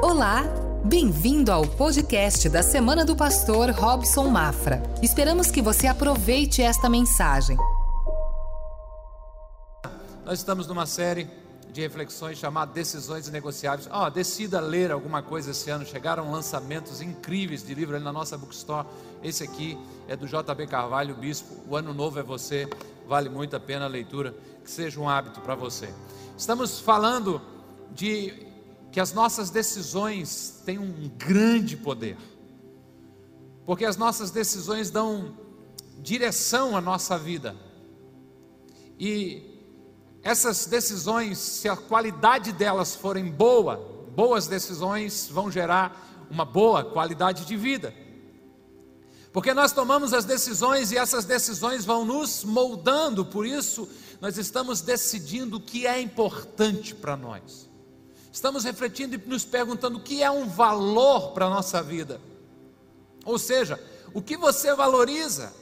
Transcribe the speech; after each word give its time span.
Olá, 0.00 0.44
bem-vindo 0.84 1.50
ao 1.50 1.66
podcast 1.66 2.48
da 2.48 2.62
Semana 2.62 3.04
do 3.04 3.16
Pastor 3.16 3.70
Robson 3.70 4.28
Mafra. 4.28 4.80
Esperamos 5.02 5.50
que 5.50 5.60
você 5.60 5.88
aproveite 5.88 6.62
esta 6.62 6.88
mensagem. 6.88 7.56
Nós 10.24 10.38
estamos 10.38 10.68
numa 10.68 10.86
série 10.86 11.28
de 11.72 11.80
reflexões 11.80 12.38
chamada 12.38 12.72
Decisões 12.72 13.28
Negociáveis. 13.28 13.88
Ó, 13.90 14.06
oh, 14.06 14.10
decida 14.10 14.60
ler 14.60 14.92
alguma 14.92 15.20
coisa 15.20 15.50
esse 15.50 15.68
ano. 15.68 15.84
Chegaram 15.84 16.30
lançamentos 16.30 17.02
incríveis 17.02 17.66
de 17.66 17.74
livro 17.74 17.96
ali 17.96 18.04
na 18.04 18.12
nossa 18.12 18.38
bookstore. 18.38 18.86
Esse 19.20 19.42
aqui 19.42 19.76
é 20.06 20.14
do 20.14 20.28
JB 20.28 20.68
Carvalho, 20.68 21.16
Bispo. 21.16 21.56
O 21.68 21.74
ano 21.74 21.92
novo 21.92 22.20
é 22.20 22.22
você. 22.22 22.68
Vale 23.08 23.28
muito 23.28 23.56
a 23.56 23.60
pena 23.60 23.86
a 23.86 23.88
leitura. 23.88 24.32
Que 24.64 24.70
seja 24.70 25.00
um 25.00 25.08
hábito 25.08 25.40
para 25.40 25.56
você. 25.56 25.92
Estamos 26.36 26.78
falando 26.78 27.42
de 27.90 28.47
que 28.90 29.00
as 29.00 29.12
nossas 29.12 29.50
decisões 29.50 30.62
têm 30.64 30.78
um 30.78 31.10
grande 31.16 31.76
poder. 31.76 32.16
Porque 33.64 33.84
as 33.84 33.96
nossas 33.96 34.30
decisões 34.30 34.90
dão 34.90 35.36
direção 35.98 36.76
à 36.76 36.80
nossa 36.80 37.18
vida. 37.18 37.54
E 38.98 39.42
essas 40.22 40.66
decisões, 40.66 41.38
se 41.38 41.68
a 41.68 41.76
qualidade 41.76 42.52
delas 42.52 42.94
forem 42.96 43.30
boa, 43.30 43.76
boas 44.14 44.46
decisões 44.46 45.28
vão 45.30 45.50
gerar 45.50 46.26
uma 46.30 46.44
boa 46.44 46.84
qualidade 46.84 47.44
de 47.44 47.56
vida. 47.56 47.94
Porque 49.32 49.52
nós 49.52 49.72
tomamos 49.72 50.12
as 50.12 50.24
decisões 50.24 50.90
e 50.90 50.96
essas 50.96 51.24
decisões 51.24 51.84
vão 51.84 52.04
nos 52.04 52.44
moldando, 52.44 53.24
por 53.24 53.46
isso 53.46 53.88
nós 54.20 54.36
estamos 54.38 54.80
decidindo 54.80 55.58
o 55.58 55.60
que 55.60 55.86
é 55.86 56.00
importante 56.00 56.94
para 56.94 57.16
nós. 57.16 57.67
Estamos 58.32 58.64
refletindo 58.64 59.14
e 59.14 59.28
nos 59.28 59.44
perguntando 59.44 59.98
o 59.98 60.02
que 60.02 60.22
é 60.22 60.30
um 60.30 60.46
valor 60.46 61.32
para 61.32 61.46
a 61.46 61.50
nossa 61.50 61.82
vida. 61.82 62.20
Ou 63.24 63.38
seja, 63.38 63.82
o 64.12 64.22
que 64.22 64.36
você 64.36 64.74
valoriza, 64.74 65.52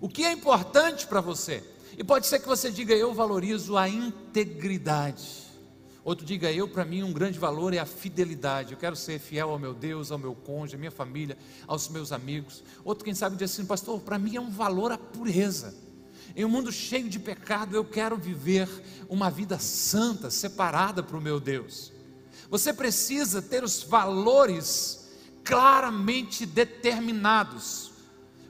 o 0.00 0.08
que 0.08 0.24
é 0.24 0.32
importante 0.32 1.06
para 1.06 1.20
você. 1.20 1.62
E 1.96 2.04
pode 2.04 2.26
ser 2.26 2.40
que 2.40 2.46
você 2.46 2.70
diga, 2.70 2.94
eu 2.94 3.14
valorizo 3.14 3.76
a 3.76 3.88
integridade. 3.88 5.46
Outro 6.04 6.24
diga, 6.24 6.52
eu, 6.52 6.68
para 6.68 6.84
mim, 6.84 7.02
um 7.02 7.12
grande 7.12 7.38
valor 7.38 7.74
é 7.74 7.78
a 7.78 7.86
fidelidade. 7.86 8.72
Eu 8.72 8.78
quero 8.78 8.94
ser 8.94 9.18
fiel 9.18 9.50
ao 9.50 9.58
meu 9.58 9.74
Deus, 9.74 10.12
ao 10.12 10.18
meu 10.18 10.34
cônjuge, 10.34 10.76
à 10.76 10.78
minha 10.78 10.90
família, 10.90 11.36
aos 11.66 11.88
meus 11.88 12.12
amigos. 12.12 12.62
Outro, 12.84 13.04
quem 13.04 13.14
sabe, 13.14 13.34
diz 13.34 13.50
assim, 13.50 13.66
pastor, 13.66 14.00
para 14.00 14.18
mim 14.18 14.36
é 14.36 14.40
um 14.40 14.50
valor 14.50 14.92
a 14.92 14.98
pureza. 14.98 15.74
Em 16.34 16.44
um 16.44 16.48
mundo 16.48 16.72
cheio 16.72 17.08
de 17.08 17.18
pecado, 17.18 17.76
eu 17.76 17.84
quero 17.84 18.16
viver 18.16 18.68
uma 19.08 19.30
vida 19.30 19.58
santa, 19.58 20.30
separada 20.30 21.02
para 21.02 21.16
o 21.16 21.20
meu 21.20 21.38
Deus. 21.38 21.92
Você 22.50 22.72
precisa 22.72 23.42
ter 23.42 23.64
os 23.64 23.82
valores 23.82 25.08
claramente 25.44 26.44
determinados, 26.44 27.92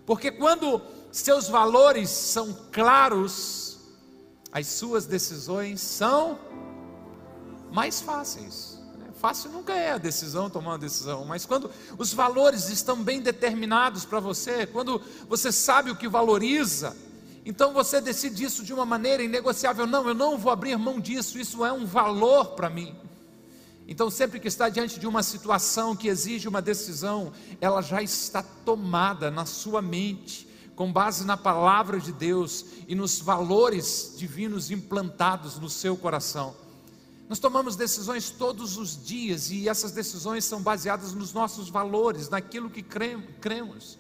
porque 0.05 0.31
quando 0.31 0.81
seus 1.13 1.49
valores 1.49 2.11
são 2.11 2.57
claros, 2.73 3.79
as 4.51 4.67
suas 4.67 5.07
decisões 5.07 5.81
são 5.81 6.39
mais 7.71 8.01
fáceis. 8.01 8.77
Fácil 9.19 9.51
nunca 9.51 9.73
é 9.73 9.93
a 9.93 9.99
decisão, 9.99 10.51
tomar 10.51 10.73
uma 10.73 10.79
decisão, 10.79 11.25
mas 11.25 11.47
quando 11.47 11.71
os 11.97 12.13
valores 12.13 12.69
estão 12.69 13.03
bem 13.03 13.21
determinados 13.21 14.05
para 14.05 14.21
você, 14.21 14.67
quando 14.67 15.01
você 15.27 15.51
sabe 15.51 15.91
o 15.91 15.97
que 15.97 16.07
valoriza, 16.07 16.95
então 17.47 17.73
você 17.73 18.01
decide 18.01 18.43
isso 18.43 18.65
de 18.65 18.75
uma 18.75 18.85
maneira 18.85 19.23
inegociável. 19.23 19.87
Não, 19.87 20.09
eu 20.09 20.15
não 20.15 20.37
vou 20.37 20.51
abrir 20.51 20.77
mão 20.77 20.99
disso, 20.99 21.39
isso 21.39 21.65
é 21.65 21.73
um 21.73 21.87
valor 21.87 22.57
para 22.57 22.69
mim. 22.69 22.93
Então, 23.87 24.11
sempre 24.11 24.41
que 24.41 24.49
está 24.49 24.69
diante 24.69 24.99
de 24.99 25.07
uma 25.07 25.23
situação 25.23 25.95
que 25.95 26.09
exige 26.09 26.49
uma 26.49 26.61
decisão, 26.61 27.33
ela 27.61 27.81
já 27.81 28.03
está 28.03 28.43
tomada 28.43 29.31
na 29.31 29.47
sua 29.47 29.81
mente, 29.81 30.49
com 30.75 30.93
base 30.93 31.25
na 31.25 31.37
palavra 31.37 32.01
de 32.01 32.13
Deus 32.13 32.67
e 32.89 32.97
nos 32.97 33.21
valores 33.21 34.15
divinos 34.19 34.73
implantados 34.73 35.57
no 35.57 35.71
seu 35.71 35.97
coração. 35.97 36.53
Nós 37.29 37.39
tomamos 37.39 37.77
decisões 37.77 38.29
todos 38.29 38.77
os 38.77 39.07
dias 39.07 39.53
e 39.53 39.69
essas 39.69 39.93
decisões 39.93 40.45
são 40.45 40.61
baseadas 40.61 41.13
nos 41.13 41.33
nossos 41.33 41.69
valores, 41.69 42.29
naquilo 42.29 42.69
que 42.69 42.83
cremos. 42.83 43.97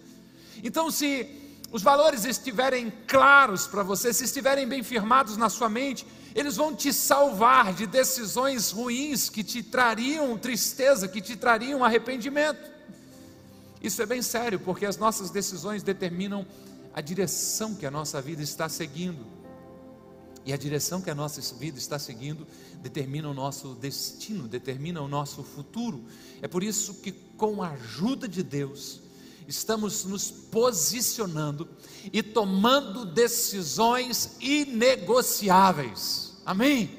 Então, 0.64 0.90
se 0.90 1.45
os 1.72 1.82
valores 1.82 2.24
estiverem 2.24 2.92
claros 3.06 3.66
para 3.66 3.82
você, 3.82 4.12
se 4.12 4.24
estiverem 4.24 4.66
bem 4.66 4.82
firmados 4.82 5.36
na 5.36 5.48
sua 5.48 5.68
mente, 5.68 6.06
eles 6.34 6.56
vão 6.56 6.74
te 6.74 6.92
salvar 6.92 7.74
de 7.74 7.86
decisões 7.86 8.70
ruins 8.70 9.28
que 9.28 9.42
te 9.42 9.62
trariam 9.62 10.36
tristeza, 10.38 11.08
que 11.08 11.20
te 11.20 11.36
trariam 11.36 11.84
arrependimento. 11.84 12.70
Isso 13.82 14.00
é 14.02 14.06
bem 14.06 14.22
sério, 14.22 14.60
porque 14.60 14.86
as 14.86 14.96
nossas 14.96 15.30
decisões 15.30 15.82
determinam 15.82 16.46
a 16.94 17.00
direção 17.00 17.74
que 17.74 17.86
a 17.86 17.90
nossa 17.90 18.20
vida 18.22 18.42
está 18.42 18.68
seguindo. 18.68 19.26
E 20.44 20.52
a 20.52 20.56
direção 20.56 21.02
que 21.02 21.10
a 21.10 21.14
nossa 21.14 21.40
vida 21.56 21.78
está 21.78 21.98
seguindo 21.98 22.46
determina 22.80 23.28
o 23.28 23.34
nosso 23.34 23.74
destino, 23.74 24.46
determina 24.46 25.00
o 25.00 25.08
nosso 25.08 25.42
futuro. 25.42 26.04
É 26.40 26.46
por 26.46 26.62
isso 26.62 26.94
que, 26.94 27.10
com 27.12 27.62
a 27.62 27.70
ajuda 27.70 28.28
de 28.28 28.42
Deus, 28.42 29.02
estamos 29.46 30.04
nos 30.04 30.30
posicionando 30.30 31.68
e 32.12 32.22
tomando 32.22 33.04
decisões 33.04 34.36
inegociáveis. 34.40 36.36
Amém? 36.44 36.90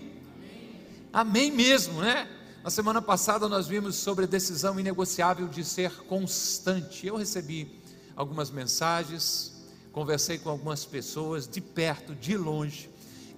Amém, 1.14 1.50
Amém 1.50 1.52
mesmo, 1.52 2.02
né? 2.02 2.30
Na 2.64 2.70
semana 2.70 3.02
passada 3.02 3.48
nós 3.48 3.68
vimos 3.68 3.96
sobre 3.96 4.28
decisão 4.28 4.80
inegociável 4.80 5.48
de 5.48 5.64
ser 5.64 5.92
constante. 6.04 7.08
Eu 7.08 7.16
recebi 7.16 7.82
algumas 8.16 8.50
mensagens, 8.50 9.54
conversei 9.92 10.38
com 10.38 10.50
algumas 10.50 10.84
pessoas 10.84 11.48
de 11.48 11.62
perto, 11.62 12.14
de 12.16 12.36
longe, 12.36 12.90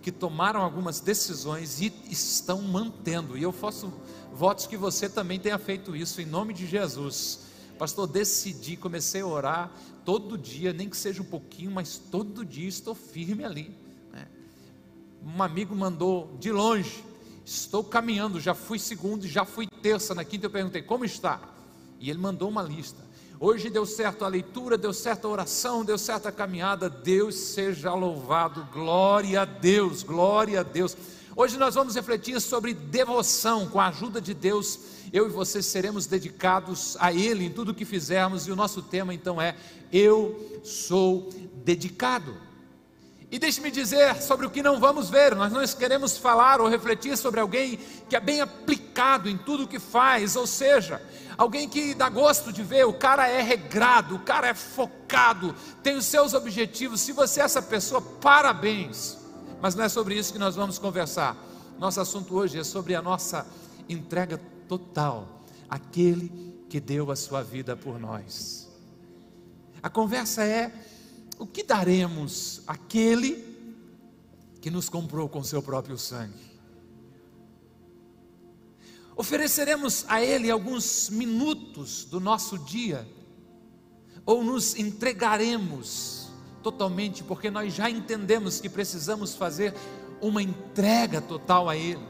que 0.02 0.12
tomaram 0.12 0.62
algumas 0.62 1.00
decisões 1.00 1.82
e 1.82 1.94
estão 2.10 2.62
mantendo. 2.62 3.38
E 3.38 3.44
eu 3.44 3.52
faço 3.52 3.94
votos 4.34 4.66
que 4.66 4.78
você 4.78 5.10
também 5.10 5.40
tenha 5.40 5.60
feito 5.60 5.96
isso 5.96 6.22
em 6.22 6.26
nome 6.26 6.54
de 6.54 6.66
Jesus 6.66 7.49
Pastor, 7.80 8.06
decidi, 8.08 8.76
comecei 8.76 9.22
a 9.22 9.26
orar 9.26 9.72
todo 10.04 10.38
dia, 10.38 10.74
nem 10.74 10.90
que 10.90 10.98
seja 10.98 11.22
um 11.22 11.26
pouquinho, 11.26 11.72
mas 11.72 11.98
todo 11.98 12.44
dia 12.44 12.68
estou 12.68 12.94
firme 12.94 13.46
ali. 13.46 13.74
Né? 14.12 14.28
Um 15.26 15.42
amigo 15.42 15.74
mandou 15.74 16.36
de 16.42 16.52
longe, 16.52 17.02
estou 17.46 17.82
caminhando, 17.82 18.38
já 18.38 18.54
fui 18.54 18.78
segundo, 18.78 19.26
já 19.26 19.46
fui 19.46 19.66
terça, 19.66 20.14
na 20.14 20.26
quinta 20.26 20.48
eu 20.48 20.50
perguntei, 20.50 20.82
como 20.82 21.06
está? 21.06 21.40
E 22.02 22.10
ele 22.10 22.20
mandou 22.20 22.50
uma 22.50 22.62
lista. 22.62 23.08
Hoje 23.40 23.70
deu 23.70 23.86
certo 23.86 24.26
a 24.26 24.28
leitura, 24.28 24.78
deu 24.78 24.92
certo 24.92 25.26
a 25.26 25.32
oração, 25.32 25.86
deu 25.86 25.98
certo 25.98 26.28
a 26.28 26.32
caminhada. 26.34 26.90
Deus 26.90 27.36
seja 27.36 27.94
louvado, 27.94 28.68
glória 28.74 29.44
a 29.44 29.46
Deus, 29.46 30.04
glória 30.04 30.60
a 30.60 30.64
Deus. 30.64 30.98
Hoje 31.36 31.58
nós 31.58 31.76
vamos 31.76 31.96
refletir 31.96 32.40
sobre 32.42 32.74
devoção, 32.74 33.68
com 33.68 33.80
a 33.80 33.88
ajuda 33.88 34.20
de 34.20 34.34
Deus 34.34 34.80
eu 35.12 35.26
e 35.28 35.30
você 35.30 35.62
seremos 35.62 36.06
dedicados 36.06 36.96
a 37.00 37.12
Ele 37.12 37.46
em 37.46 37.50
tudo 37.52 37.72
o 37.72 37.74
que 37.74 37.86
fizermos, 37.86 38.48
e 38.48 38.52
o 38.52 38.56
nosso 38.56 38.82
tema 38.82 39.14
então 39.14 39.42
é: 39.42 39.56
Eu 39.92 40.62
sou 40.64 41.30
dedicado. 41.64 42.36
E 43.32 43.38
deixe-me 43.38 43.70
dizer 43.70 44.20
sobre 44.24 44.48
o 44.48 44.50
que 44.50 44.64
não 44.64 44.80
vamos 44.80 45.08
ver, 45.08 45.36
nós 45.36 45.52
não 45.52 45.64
queremos 45.78 46.18
falar 46.18 46.60
ou 46.60 46.68
refletir 46.68 47.16
sobre 47.16 47.40
alguém 47.40 47.78
que 48.10 48.16
é 48.16 48.20
bem 48.20 48.42
aplicado 48.42 49.30
em 49.30 49.38
tudo 49.38 49.66
o 49.66 49.68
que 49.68 49.78
faz, 49.78 50.36
ou 50.36 50.48
seja, 50.48 51.00
alguém 51.38 51.70
que 51.70 51.94
dá 51.94 52.10
gosto 52.10 52.52
de 52.52 52.64
ver, 52.64 52.88
o 52.88 52.94
cara 52.94 53.28
é 53.28 53.40
regrado, 53.40 54.16
o 54.16 54.20
cara 54.20 54.48
é 54.48 54.56
focado, 54.56 55.54
tem 55.84 55.96
os 55.96 56.06
seus 56.06 56.34
objetivos. 56.34 57.02
Se 57.02 57.12
você 57.12 57.40
é 57.40 57.44
essa 57.44 57.62
pessoa, 57.62 58.02
parabéns, 58.02 59.16
mas 59.62 59.76
não 59.76 59.84
é 59.84 59.90
sobre 59.90 60.18
isso 60.18 60.34
que 60.34 60.40
nós 60.40 60.56
vamos 60.56 60.78
conversar. 60.78 61.38
Nosso 61.78 62.00
assunto 62.02 62.36
hoje 62.36 62.60
é 62.60 62.64
sobre 62.64 62.96
a 62.96 63.02
nossa 63.02 63.46
entrega 63.88 64.38
total 64.68 65.44
aquele 65.70 66.32
que 66.70 66.80
deu 66.80 67.12
a 67.12 67.16
sua 67.16 67.44
vida 67.44 67.76
por 67.76 68.00
nós. 68.00 68.70
A 69.82 69.90
conversa 69.90 70.44
é: 70.44 70.74
o 71.38 71.48
que 71.48 71.64
daremos 71.64 72.62
àquele 72.68 73.48
que 74.62 74.70
nos 74.70 74.90
comprou 74.90 75.30
com 75.30 75.44
seu 75.44 75.62
próprio 75.62 75.98
sangue? 75.98 76.50
Ofereceremos 79.16 80.06
a 80.08 80.22
Ele 80.24 80.50
alguns 80.50 81.10
minutos 81.10 82.06
do 82.06 82.20
nosso 82.20 82.58
dia, 82.58 83.08
ou 84.26 84.44
nos 84.44 84.76
entregaremos 84.76 86.19
totalmente, 86.64 87.24
porque 87.24 87.50
nós 87.50 87.74
já 87.74 87.90
entendemos 87.90 88.60
que 88.60 88.70
precisamos 88.70 89.36
fazer 89.36 89.74
uma 90.22 90.42
entrega 90.42 91.22
total 91.22 91.70
a 91.70 91.76
Ele. 91.76 92.06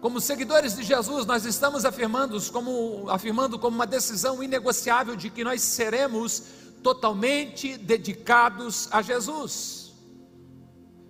Como 0.00 0.20
seguidores 0.20 0.74
de 0.74 0.82
Jesus, 0.82 1.26
nós 1.26 1.44
estamos 1.44 1.84
afirmando 1.84 2.40
como, 2.50 3.10
afirmando 3.10 3.58
como 3.58 3.76
uma 3.76 3.86
decisão 3.86 4.42
inegociável 4.42 5.14
de 5.14 5.28
que 5.28 5.44
nós 5.44 5.60
seremos 5.60 6.42
totalmente 6.82 7.76
dedicados 7.76 8.88
a 8.90 9.02
Jesus. 9.02 9.92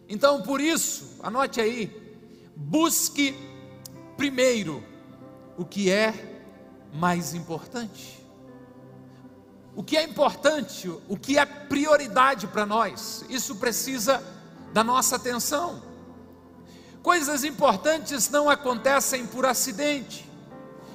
Então, 0.09 0.43
por 0.43 0.61
isso, 0.61 1.19
anote 1.23 1.61
aí, 1.61 1.89
busque 2.57 3.33
primeiro 4.17 4.83
o 5.57 5.65
que 5.65 5.89
é 5.89 6.43
mais 6.93 7.33
importante. 7.33 8.20
O 9.75 9.83
que 9.83 9.97
é 9.97 10.03
importante, 10.03 10.89
o 11.09 11.17
que 11.17 11.39
é 11.39 11.45
prioridade 11.45 12.47
para 12.47 12.67
nós, 12.67 13.25
isso 13.29 13.57
precisa 13.57 14.23
da 14.73 14.83
nossa 14.83 15.17
atenção. 15.17 15.83
Coisas 17.03 17.45
importantes 17.45 18.29
não 18.29 18.51
acontecem 18.51 19.27
por 19.27 19.47
acidente. 19.47 20.29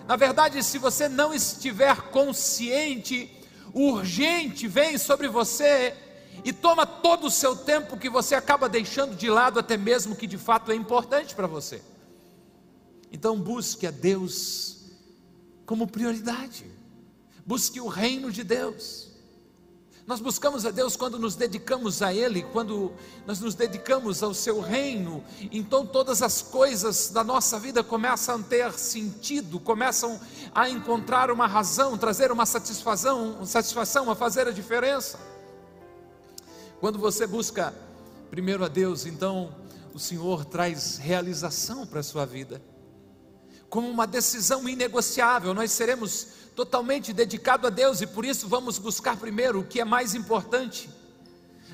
Na 0.08 0.16
verdade, 0.16 0.62
se 0.64 0.78
você 0.78 1.10
não 1.10 1.34
estiver 1.34 2.10
consciente, 2.12 3.32
o 3.74 3.92
urgente 3.92 4.68
vem 4.68 4.98
sobre 4.98 5.28
você 5.28 5.96
e 6.44 6.54
toma 6.54 6.86
todo 6.86 7.28
o 7.28 7.32
seu 7.32 7.56
tempo 7.56 7.98
que 7.98 8.10
você 8.10 8.36
acaba 8.36 8.70
deixando 8.70 9.16
de 9.16 9.30
lado, 9.30 9.60
até 9.60 9.78
mesmo 9.78 10.16
que 10.16 10.28
de 10.28 10.38
fato 10.38 10.72
é 10.72 10.76
importante 10.76 11.34
para 11.34 11.48
você. 11.48 11.82
Então, 13.12 13.40
busque 13.40 13.88
a 13.88 13.92
Deus 13.92 14.78
como 15.66 15.88
prioridade, 15.88 16.66
busque 17.46 17.80
o 17.80 17.88
reino 17.88 18.32
de 18.32 18.44
Deus. 18.44 19.14
Nós 20.08 20.20
buscamos 20.20 20.68
a 20.68 20.72
Deus 20.72 20.96
quando 20.96 21.18
nos 21.18 21.36
dedicamos 21.36 22.04
a 22.04 22.14
Ele, 22.14 22.44
quando 22.44 22.94
nós 23.26 23.40
nos 23.40 23.56
dedicamos 23.56 24.22
ao 24.22 24.36
Seu 24.36 24.62
reino, 24.62 25.24
então 25.52 25.86
todas 25.86 26.22
as 26.22 26.44
coisas 26.44 27.10
da 27.10 27.24
nossa 27.24 27.60
vida 27.60 27.84
começam 27.84 28.36
a 28.36 28.44
ter 28.44 28.72
sentido, 28.74 29.60
começam 29.60 30.20
a 30.54 30.70
encontrar 30.70 31.32
uma 31.32 31.48
razão, 31.48 31.98
trazer 31.98 32.32
uma 32.32 32.46
satisfação, 32.46 33.44
satisfação, 33.46 34.12
a 34.12 34.16
fazer 34.16 34.48
a 34.48 34.52
diferença. 34.52 35.20
Quando 36.80 37.00
você 37.00 37.26
busca 37.26 37.74
primeiro 38.30 38.64
a 38.64 38.68
Deus, 38.68 39.08
então 39.08 39.56
o 39.92 39.98
Senhor 39.98 40.46
traz 40.46 40.98
realização 40.98 41.88
para 41.88 42.02
a 42.02 42.04
sua 42.04 42.26
vida, 42.26 42.62
como 43.70 43.90
uma 43.90 44.06
decisão 44.06 44.70
inegociável, 44.70 45.54
nós 45.54 45.72
seremos 45.72 46.28
totalmente 46.56 47.12
dedicado 47.12 47.68
a 47.68 47.70
Deus 47.70 48.02
e 48.02 48.08
por 48.08 48.24
isso 48.26 48.48
vamos 48.48 48.80
buscar 48.80 49.18
primeiro 49.18 49.60
o 49.60 49.66
que 49.66 49.82
é 49.82 49.86
mais 49.86 50.16
importante: 50.16 50.90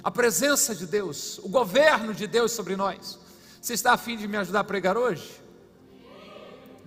a 0.03 0.09
presença 0.09 0.73
de 0.73 0.85
Deus, 0.85 1.37
o 1.39 1.47
governo 1.47 2.13
de 2.13 2.27
Deus 2.27 2.51
sobre 2.51 2.75
nós. 2.75 3.19
Você 3.61 3.73
está 3.73 3.93
afim 3.93 4.17
de 4.17 4.27
me 4.27 4.37
ajudar 4.37 4.61
a 4.61 4.63
pregar 4.63 4.97
hoje? 4.97 5.39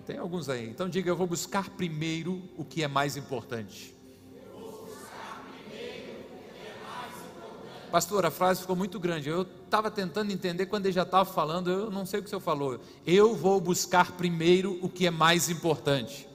Tem 0.06 0.18
alguns 0.18 0.48
aí. 0.48 0.68
Então 0.68 0.88
diga: 0.88 1.08
eu 1.08 1.16
vou 1.16 1.26
buscar 1.26 1.70
primeiro 1.70 2.42
o 2.58 2.64
que 2.64 2.82
é 2.82 2.88
mais 2.88 3.16
importante. 3.16 3.94
Pastor, 7.90 8.26
a 8.26 8.30
frase 8.30 8.60
ficou 8.60 8.74
muito 8.74 8.98
grande. 8.98 9.28
Eu 9.28 9.42
estava 9.42 9.88
tentando 9.88 10.32
entender 10.32 10.66
quando 10.66 10.86
ele 10.86 10.92
já 10.92 11.04
estava 11.04 11.24
falando, 11.24 11.70
eu 11.70 11.90
não 11.92 12.04
sei 12.04 12.18
o 12.18 12.22
que 12.24 12.26
o 12.26 12.28
senhor 12.28 12.40
falou. 12.40 12.80
Eu 13.06 13.36
vou 13.36 13.60
buscar 13.60 14.10
primeiro 14.12 14.80
o 14.82 14.88
que 14.88 15.06
é 15.06 15.12
mais 15.12 15.48
importante. 15.48 16.28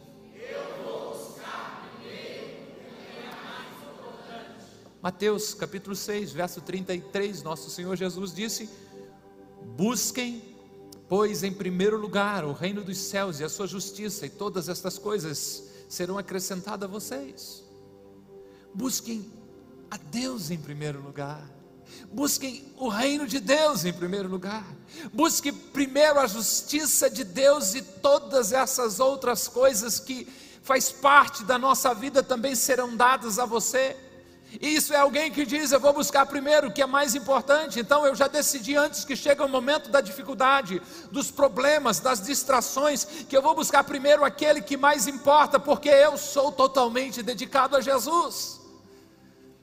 Mateus 5.01 5.53
capítulo 5.53 5.95
6, 5.95 6.33
verso 6.33 6.59
33, 6.59 7.41
nosso 7.41 7.69
Senhor 7.69 7.95
Jesus 7.95 8.33
disse: 8.33 8.69
Busquem, 9.77 10.43
pois, 11.07 11.41
em 11.41 11.53
primeiro 11.53 11.97
lugar 11.97 12.43
o 12.43 12.51
reino 12.51 12.83
dos 12.83 12.97
céus 12.97 13.39
e 13.39 13.45
a 13.45 13.49
sua 13.49 13.65
justiça, 13.65 14.25
e 14.25 14.29
todas 14.29 14.67
estas 14.67 14.97
coisas 14.97 15.63
serão 15.87 16.17
acrescentadas 16.17 16.83
a 16.83 16.91
vocês. 16.91 17.63
Busquem 18.73 19.31
a 19.89 19.95
Deus 19.95 20.51
em 20.51 20.57
primeiro 20.57 21.01
lugar. 21.01 21.49
Busquem 22.11 22.71
o 22.77 22.89
reino 22.89 23.25
de 23.25 23.39
Deus 23.39 23.85
em 23.85 23.93
primeiro 23.93 24.27
lugar. 24.27 24.67
Busque 25.13 25.51
primeiro 25.51 26.19
a 26.19 26.27
justiça 26.27 27.09
de 27.09 27.23
Deus 27.23 27.73
e 27.73 27.81
todas 27.81 28.51
essas 28.51 28.99
outras 28.99 29.47
coisas 29.47 29.97
que 29.97 30.27
faz 30.61 30.91
parte 30.91 31.43
da 31.45 31.57
nossa 31.57 31.93
vida 31.93 32.21
também 32.21 32.53
serão 32.53 32.97
dadas 32.97 33.39
a 33.39 33.45
você. 33.45 33.95
Isso 34.59 34.93
é 34.93 34.97
alguém 34.97 35.31
que 35.31 35.45
diz: 35.45 35.71
Eu 35.71 35.79
vou 35.79 35.93
buscar 35.93 36.25
primeiro 36.25 36.67
o 36.67 36.71
que 36.71 36.81
é 36.81 36.85
mais 36.85 37.13
importante. 37.13 37.79
Então 37.79 38.05
eu 38.05 38.15
já 38.15 38.27
decidi 38.27 38.75
antes 38.75 39.05
que 39.05 39.15
chega 39.15 39.45
o 39.45 39.49
momento 39.49 39.91
da 39.91 40.01
dificuldade, 40.01 40.81
dos 41.11 41.29
problemas, 41.29 41.99
das 41.99 42.21
distrações, 42.21 43.05
que 43.05 43.37
eu 43.37 43.41
vou 43.41 43.53
buscar 43.53 43.83
primeiro 43.83 44.23
aquele 44.23 44.61
que 44.61 44.75
mais 44.75 45.07
importa, 45.07 45.59
porque 45.59 45.89
eu 45.89 46.17
sou 46.17 46.51
totalmente 46.51 47.21
dedicado 47.21 47.75
a 47.75 47.81
Jesus. 47.81 48.59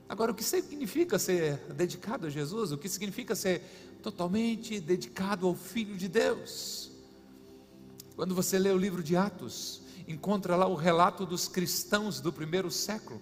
Agora, 0.08 0.30
o 0.30 0.34
que 0.34 0.44
significa 0.44 1.18
ser 1.18 1.56
dedicado 1.74 2.28
a 2.28 2.30
Jesus? 2.30 2.70
O 2.70 2.78
que 2.78 2.88
significa 2.88 3.34
ser 3.34 3.62
totalmente 4.02 4.78
dedicado 4.78 5.48
ao 5.48 5.54
Filho 5.56 5.96
de 5.96 6.06
Deus? 6.06 6.92
Quando 8.14 8.36
você 8.36 8.56
lê 8.56 8.70
o 8.70 8.78
livro 8.78 9.02
de 9.02 9.16
Atos, 9.16 9.82
encontra 10.06 10.54
lá 10.54 10.68
o 10.68 10.76
relato 10.76 11.26
dos 11.26 11.48
cristãos 11.48 12.20
do 12.20 12.32
primeiro 12.32 12.70
século 12.70 13.20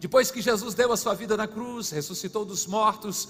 depois 0.00 0.30
que 0.30 0.42
Jesus 0.42 0.74
deu 0.74 0.92
a 0.92 0.96
sua 0.96 1.14
vida 1.14 1.36
na 1.36 1.46
cruz, 1.46 1.90
ressuscitou 1.90 2.44
dos 2.44 2.66
mortos, 2.66 3.28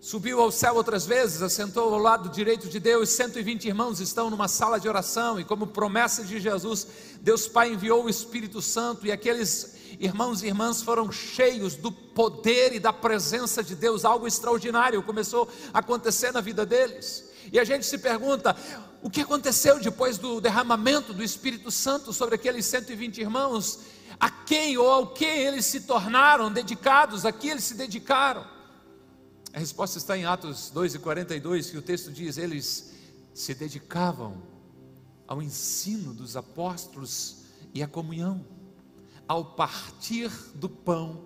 subiu 0.00 0.40
ao 0.40 0.50
céu 0.50 0.74
outras 0.74 1.06
vezes, 1.06 1.40
assentou 1.40 1.94
ao 1.94 1.98
lado 1.98 2.28
direito 2.28 2.68
de 2.68 2.78
Deus, 2.78 3.08
120 3.08 3.66
irmãos 3.66 4.00
estão 4.00 4.28
numa 4.28 4.48
sala 4.48 4.78
de 4.78 4.86
oração, 4.86 5.40
e 5.40 5.44
como 5.44 5.66
promessa 5.66 6.22
de 6.22 6.38
Jesus, 6.38 6.86
Deus 7.22 7.48
Pai 7.48 7.72
enviou 7.72 8.04
o 8.04 8.10
Espírito 8.10 8.60
Santo, 8.60 9.06
e 9.06 9.12
aqueles 9.12 9.74
irmãos 9.98 10.42
e 10.42 10.46
irmãs 10.46 10.82
foram 10.82 11.10
cheios 11.10 11.74
do 11.74 11.90
poder 11.90 12.74
e 12.74 12.78
da 12.78 12.92
presença 12.92 13.62
de 13.62 13.74
Deus, 13.74 14.04
algo 14.04 14.26
extraordinário 14.26 15.02
começou 15.02 15.48
a 15.72 15.78
acontecer 15.78 16.32
na 16.32 16.40
vida 16.40 16.66
deles. 16.66 17.24
E 17.52 17.58
a 17.58 17.64
gente 17.64 17.86
se 17.86 17.98
pergunta: 17.98 18.56
o 19.02 19.10
que 19.10 19.20
aconteceu 19.20 19.78
depois 19.80 20.18
do 20.18 20.40
derramamento 20.40 21.12
do 21.12 21.22
Espírito 21.22 21.70
Santo 21.70 22.12
sobre 22.12 22.34
aqueles 22.34 22.66
120 22.66 23.18
irmãos? 23.20 23.78
A 24.18 24.30
quem 24.30 24.76
ou 24.76 24.90
ao 24.90 25.08
que 25.08 25.24
eles 25.24 25.66
se 25.66 25.82
tornaram 25.82 26.52
dedicados, 26.52 27.24
a 27.24 27.32
que 27.32 27.48
eles 27.48 27.64
se 27.64 27.74
dedicaram? 27.74 28.46
A 29.52 29.58
resposta 29.58 29.98
está 29.98 30.16
em 30.16 30.24
Atos 30.24 30.70
2 30.70 30.96
e 30.96 30.98
42, 30.98 31.70
que 31.70 31.78
o 31.78 31.82
texto 31.82 32.10
diz: 32.10 32.38
eles 32.38 32.92
se 33.32 33.54
dedicavam 33.54 34.42
ao 35.26 35.42
ensino 35.42 36.12
dos 36.12 36.36
apóstolos 36.36 37.44
e 37.72 37.82
à 37.82 37.88
comunhão, 37.88 38.44
ao 39.26 39.44
partir 39.44 40.30
do 40.54 40.68
pão 40.68 41.24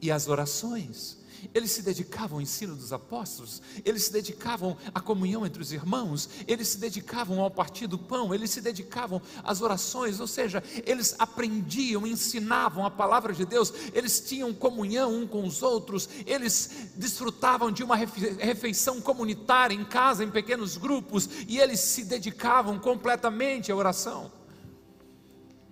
e 0.00 0.10
às 0.10 0.28
orações. 0.28 1.18
Eles 1.54 1.70
se 1.70 1.82
dedicavam 1.82 2.38
ao 2.38 2.42
ensino 2.42 2.74
dos 2.74 2.92
apóstolos, 2.92 3.62
eles 3.84 4.04
se 4.04 4.12
dedicavam 4.12 4.76
à 4.94 5.00
comunhão 5.00 5.46
entre 5.46 5.62
os 5.62 5.72
irmãos, 5.72 6.28
eles 6.46 6.68
se 6.68 6.78
dedicavam 6.78 7.40
ao 7.40 7.50
partir 7.50 7.86
do 7.86 7.98
pão, 7.98 8.34
eles 8.34 8.50
se 8.50 8.60
dedicavam 8.60 9.20
às 9.42 9.60
orações, 9.60 10.20
ou 10.20 10.26
seja, 10.26 10.62
eles 10.84 11.14
aprendiam, 11.18 12.06
ensinavam 12.06 12.84
a 12.84 12.90
palavra 12.90 13.32
de 13.32 13.44
Deus, 13.44 13.72
eles 13.92 14.20
tinham 14.20 14.52
comunhão 14.52 15.14
um 15.14 15.26
com 15.26 15.46
os 15.46 15.62
outros, 15.62 16.08
eles 16.26 16.90
desfrutavam 16.96 17.70
de 17.70 17.82
uma 17.82 17.96
refeição 17.96 19.00
comunitária 19.00 19.74
em 19.74 19.84
casa, 19.84 20.24
em 20.24 20.30
pequenos 20.30 20.76
grupos, 20.76 21.28
e 21.48 21.58
eles 21.58 21.80
se 21.80 22.04
dedicavam 22.04 22.78
completamente 22.78 23.70
à 23.70 23.76
oração. 23.76 24.32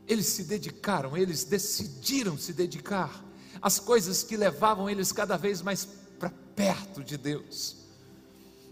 Eles 0.07 0.27
se 0.27 0.45
dedicaram, 0.45 1.17
eles 1.17 1.45
decidiram 1.45 2.37
se 2.37 2.53
dedicar 2.53 3.25
as 3.65 3.81
coisas 3.81 4.23
que 4.23 4.37
levavam 4.37 4.91
eles 4.91 5.11
cada 5.11 5.39
vez 5.39 5.63
mais 5.63 5.89
para 6.19 6.31
perto 6.55 7.03
de 7.03 7.17
Deus. 7.17 7.77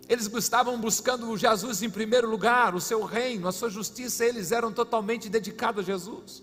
Eles 0.07 0.31
estavam 0.35 0.79
buscando 0.79 1.35
Jesus 1.35 1.83
em 1.83 1.89
primeiro 1.89 2.29
lugar, 2.29 2.75
o 2.75 2.81
seu 2.81 3.03
reino, 3.03 3.49
a 3.49 3.53
sua 3.53 3.71
justiça, 3.71 4.23
eles 4.23 4.53
eram 4.53 4.71
totalmente 4.71 5.31
dedicados 5.31 5.83
a 5.83 5.87
Jesus. 5.87 6.43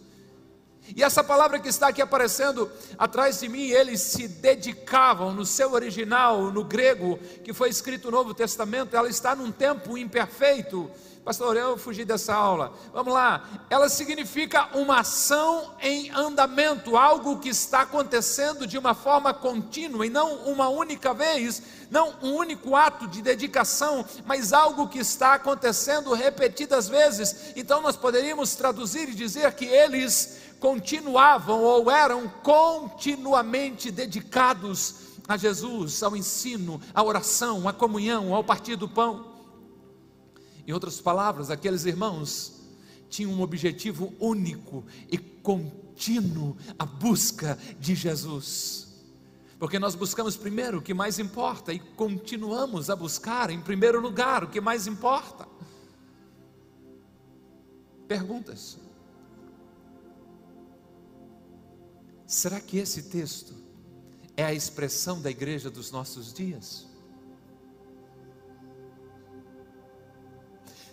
E 0.96 1.04
essa 1.04 1.24
palavra 1.24 1.60
que 1.60 1.70
está 1.70 1.90
aqui 1.90 2.02
aparecendo 2.02 2.72
atrás 2.98 3.40
de 3.40 3.48
mim, 3.48 3.68
eles 3.68 4.02
se 4.02 4.28
dedicavam 4.28 5.32
no 5.32 5.46
seu 5.46 5.74
original, 5.74 6.52
no 6.52 6.64
grego, 6.64 7.20
que 7.44 7.54
foi 7.54 7.70
escrito 7.70 8.06
no 8.06 8.18
Novo 8.18 8.34
Testamento, 8.34 8.98
ela 8.98 9.08
está 9.08 9.36
num 9.36 9.52
tempo 9.52 9.96
imperfeito, 9.96 10.90
Pastor, 11.30 11.56
eu 11.58 11.78
fugi 11.78 12.04
dessa 12.04 12.34
aula. 12.34 12.74
Vamos 12.92 13.14
lá. 13.14 13.48
Ela 13.70 13.88
significa 13.88 14.68
uma 14.76 15.02
ação 15.02 15.76
em 15.80 16.10
andamento, 16.10 16.98
algo 16.98 17.38
que 17.38 17.50
está 17.50 17.82
acontecendo 17.82 18.66
de 18.66 18.80
uma 18.80 18.96
forma 18.96 19.32
contínua 19.32 20.08
e 20.08 20.10
não 20.10 20.38
uma 20.46 20.70
única 20.70 21.14
vez, 21.14 21.62
não 21.92 22.16
um 22.24 22.34
único 22.34 22.76
ato 22.76 23.08
de 23.08 23.22
dedicação, 23.22 24.04
mas 24.26 24.52
algo 24.54 24.88
que 24.88 24.98
está 24.98 25.36
acontecendo 25.36 26.16
repetidas 26.16 26.90
vezes. 26.90 27.54
Então 27.56 27.80
nós 27.80 27.96
poderíamos 27.96 28.56
traduzir 28.56 29.08
e 29.08 29.14
dizer 29.14 29.54
que 29.54 29.66
eles 29.66 30.40
continuavam 30.60 31.62
ou 31.62 31.92
eram 31.92 32.28
continuamente 32.42 33.92
dedicados 33.92 34.96
a 35.28 35.38
Jesus, 35.38 36.02
ao 36.02 36.18
ensino, 36.18 36.82
à 36.92 37.04
oração, 37.04 37.70
à 37.70 37.72
comunhão, 37.72 38.34
ao 38.34 38.44
partir 38.44 38.76
do 38.76 38.90
pão. 38.90 39.38
Em 40.70 40.72
outras 40.72 41.02
palavras, 41.02 41.50
aqueles 41.50 41.86
irmãos 41.86 42.62
tinham 43.10 43.32
um 43.32 43.42
objetivo 43.42 44.14
único 44.20 44.86
e 45.12 45.18
contínuo 45.18 46.56
a 46.78 46.86
busca 46.86 47.58
de 47.80 47.96
Jesus. 47.96 48.88
Porque 49.58 49.80
nós 49.80 49.96
buscamos 49.96 50.38
primeiro 50.38 50.78
o 50.78 50.82
que 50.84 50.94
mais 50.94 51.18
importa 51.18 51.74
e 51.74 51.80
continuamos 51.80 52.88
a 52.92 52.96
buscar 52.96 53.50
em 53.50 53.60
primeiro 53.60 54.00
lugar 54.00 54.44
o 54.44 54.48
que 54.48 54.62
mais 54.62 54.86
importa. 54.86 55.48
Perguntas. 58.08 58.78
Será 62.28 62.62
que 62.62 62.78
esse 62.78 63.10
texto 63.10 63.56
é 64.38 64.46
a 64.46 64.54
expressão 64.54 65.20
da 65.20 65.32
igreja 65.32 65.68
dos 65.68 65.90
nossos 65.90 66.32
dias? 66.32 66.89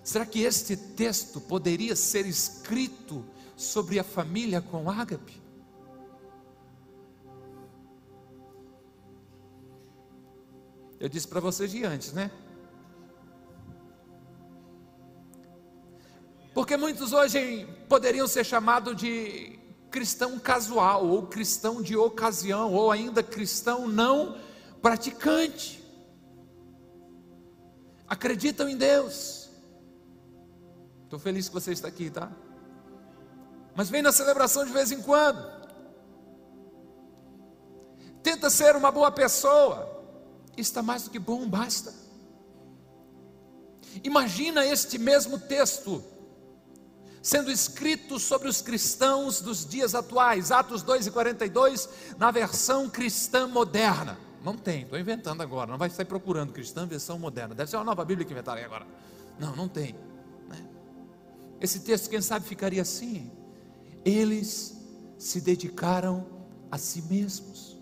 Será 0.07 0.25
que 0.25 0.43
este 0.43 0.77
texto 0.77 1.41
poderia 1.41 1.97
ser 1.97 2.27
escrito 2.27 3.25
sobre 3.57 3.99
a 3.99 4.05
família 4.05 4.63
com 4.63 4.89
ágape? 4.89 5.43
Eu 11.01 11.09
disse 11.09 11.27
para 11.27 11.41
vocês 11.41 11.73
de 11.73 11.85
antes, 11.85 12.13
né? 12.13 12.31
Porque 16.55 16.77
muitos 16.77 17.13
hoje 17.13 17.67
poderiam 17.89 18.29
ser 18.29 18.45
chamados 18.45 18.97
de 18.97 19.59
cristão 19.91 20.39
casual, 20.39 21.05
ou 21.05 21.27
cristão 21.27 21.83
de 21.83 21.97
ocasião, 21.97 22.73
ou 22.73 22.93
ainda 22.93 23.25
cristão 23.25 23.89
não 23.89 24.39
praticante. 24.81 25.85
Acreditam 28.07 28.69
em 28.69 28.77
Deus, 28.77 29.46
Estou 31.07 31.21
feliz 31.21 31.49
que 31.49 31.55
você 31.55 31.71
está 31.71 31.87
aqui, 31.87 32.11
tá? 32.11 32.29
Mas 33.77 33.89
vem 33.89 34.03
na 34.03 34.11
celebração 34.11 34.65
de 34.67 34.73
vez 34.73 34.91
em 34.91 35.01
quando. 35.01 35.55
Tenta 38.25 38.51
ser 38.51 38.75
uma 38.75 38.91
boa 38.91 39.13
pessoa. 39.13 40.05
Está 40.57 40.83
mais 40.83 41.05
do 41.05 41.11
que 41.11 41.19
bom, 41.21 41.49
basta. 41.49 41.95
Imagina 44.03 44.67
este 44.67 44.99
mesmo 44.99 45.39
texto 45.39 46.03
sendo 47.23 47.53
escrito 47.53 48.19
sobre 48.19 48.49
os 48.49 48.61
cristãos 48.61 49.41
dos 49.41 49.65
dias 49.65 49.95
atuais, 49.95 50.51
Atos 50.51 50.83
2 50.83 51.07
e 51.07 51.11
42, 51.13 51.89
na 52.19 52.33
versão 52.33 52.89
cristã 52.89 53.47
moderna. 53.47 54.19
Não 54.43 54.57
tem, 54.57 54.83
estou 54.83 54.99
inventando 54.99 55.41
agora, 55.41 55.71
não 55.71 55.79
vai 55.79 55.89
sair 55.89 56.05
procurando 56.05 56.53
cristã 56.53 56.85
versão 56.85 57.17
moderna. 57.17 57.55
Deve 57.55 57.71
ser 57.71 57.77
uma 57.77 57.85
nova 57.85 58.05
Bíblia 58.05 58.27
que 58.27 58.33
inventaram 58.33 58.63
agora. 58.65 58.87
Não, 59.39 59.55
não 59.55 59.69
tem. 59.69 59.95
Esse 61.61 61.81
texto, 61.81 62.11
quem 62.11 62.21
sabe, 62.21 62.47
ficaria 62.47 62.83
assim: 62.83 63.31
eles 64.05 64.77
se 65.19 65.41
dedicaram 65.41 66.27
a 66.71 66.79
si 66.79 67.03
mesmos, 67.03 67.77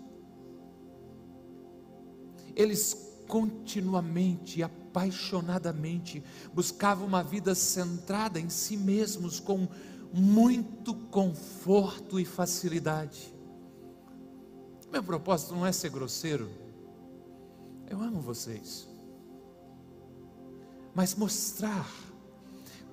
eles 2.55 3.05
continuamente, 3.27 4.61
apaixonadamente, 4.63 6.23
buscavam 6.53 7.05
uma 7.05 7.23
vida 7.23 7.53
centrada 7.55 8.39
em 8.39 8.49
si 8.49 8.77
mesmos, 8.77 9.39
com 9.39 9.67
muito 10.13 10.95
conforto 10.95 12.19
e 12.19 12.25
facilidade. 12.25 13.33
Meu 14.91 15.03
propósito 15.03 15.53
não 15.53 15.65
é 15.65 15.71
ser 15.71 15.89
grosseiro, 15.89 16.49
eu 17.89 18.01
amo 18.01 18.21
vocês, 18.21 18.87
mas 20.93 21.13
mostrar 21.15 21.85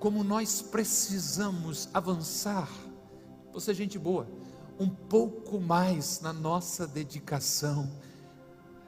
como 0.03 0.21
nós 0.21 0.61
precisamos 0.61 1.87
avançar, 1.93 2.69
você 3.53 3.71
é 3.71 3.73
gente 3.73 3.97
boa, 3.97 4.27
um 4.77 4.89
pouco 4.89 5.61
mais 5.61 6.19
na 6.19 6.33
nossa 6.33 6.85
dedicação 6.85 7.89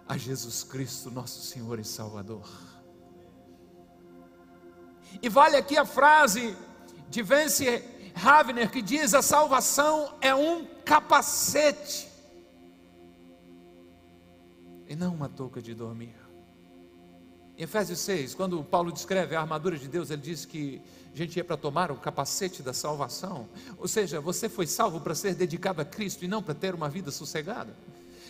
a 0.06 0.18
Jesus 0.18 0.62
Cristo, 0.62 1.10
nosso 1.10 1.42
Senhor 1.42 1.80
e 1.80 1.86
Salvador. 1.86 2.46
E 5.22 5.30
vale 5.30 5.56
aqui 5.56 5.78
a 5.78 5.86
frase 5.86 6.54
de 7.10 7.24
Vance 7.24 7.66
Havner 8.14 8.70
que 8.70 8.82
diz: 8.82 9.14
a 9.14 9.22
salvação 9.22 10.18
é 10.20 10.36
um 10.36 10.66
capacete 10.84 12.10
e 14.86 14.98
não 14.98 15.16
uma 15.16 15.30
touca 15.30 15.62
de 15.62 15.74
dormir. 15.74 16.25
Em 17.58 17.64
Efésios 17.64 18.00
6, 18.00 18.36
quando 18.36 18.62
Paulo 18.64 18.92
descreve 18.92 19.36
a 19.36 19.40
armadura 19.40 19.78
de 19.78 19.88
Deus, 19.88 20.10
ele 20.10 20.22
diz 20.22 20.46
que 20.46 20.82
a 21.14 21.18
gente 21.18 21.38
ia 21.38 21.44
para 21.44 21.56
tomar 21.56 21.90
o 21.90 21.96
capacete 21.96 22.62
da 22.62 22.74
salvação. 22.74 23.48
Ou 23.78 23.88
seja, 23.88 24.20
você 24.20 24.50
foi 24.50 24.68
salvo 24.68 25.00
para 25.00 25.16
ser 25.16 25.36
dedicado 25.36 25.82
a 25.82 25.86
Cristo 25.86 26.26
e 26.26 26.28
não 26.28 26.44
para 26.44 26.54
ter 26.54 26.76
uma 26.76 26.90
vida 26.90 27.12
sossegada. 27.12 27.74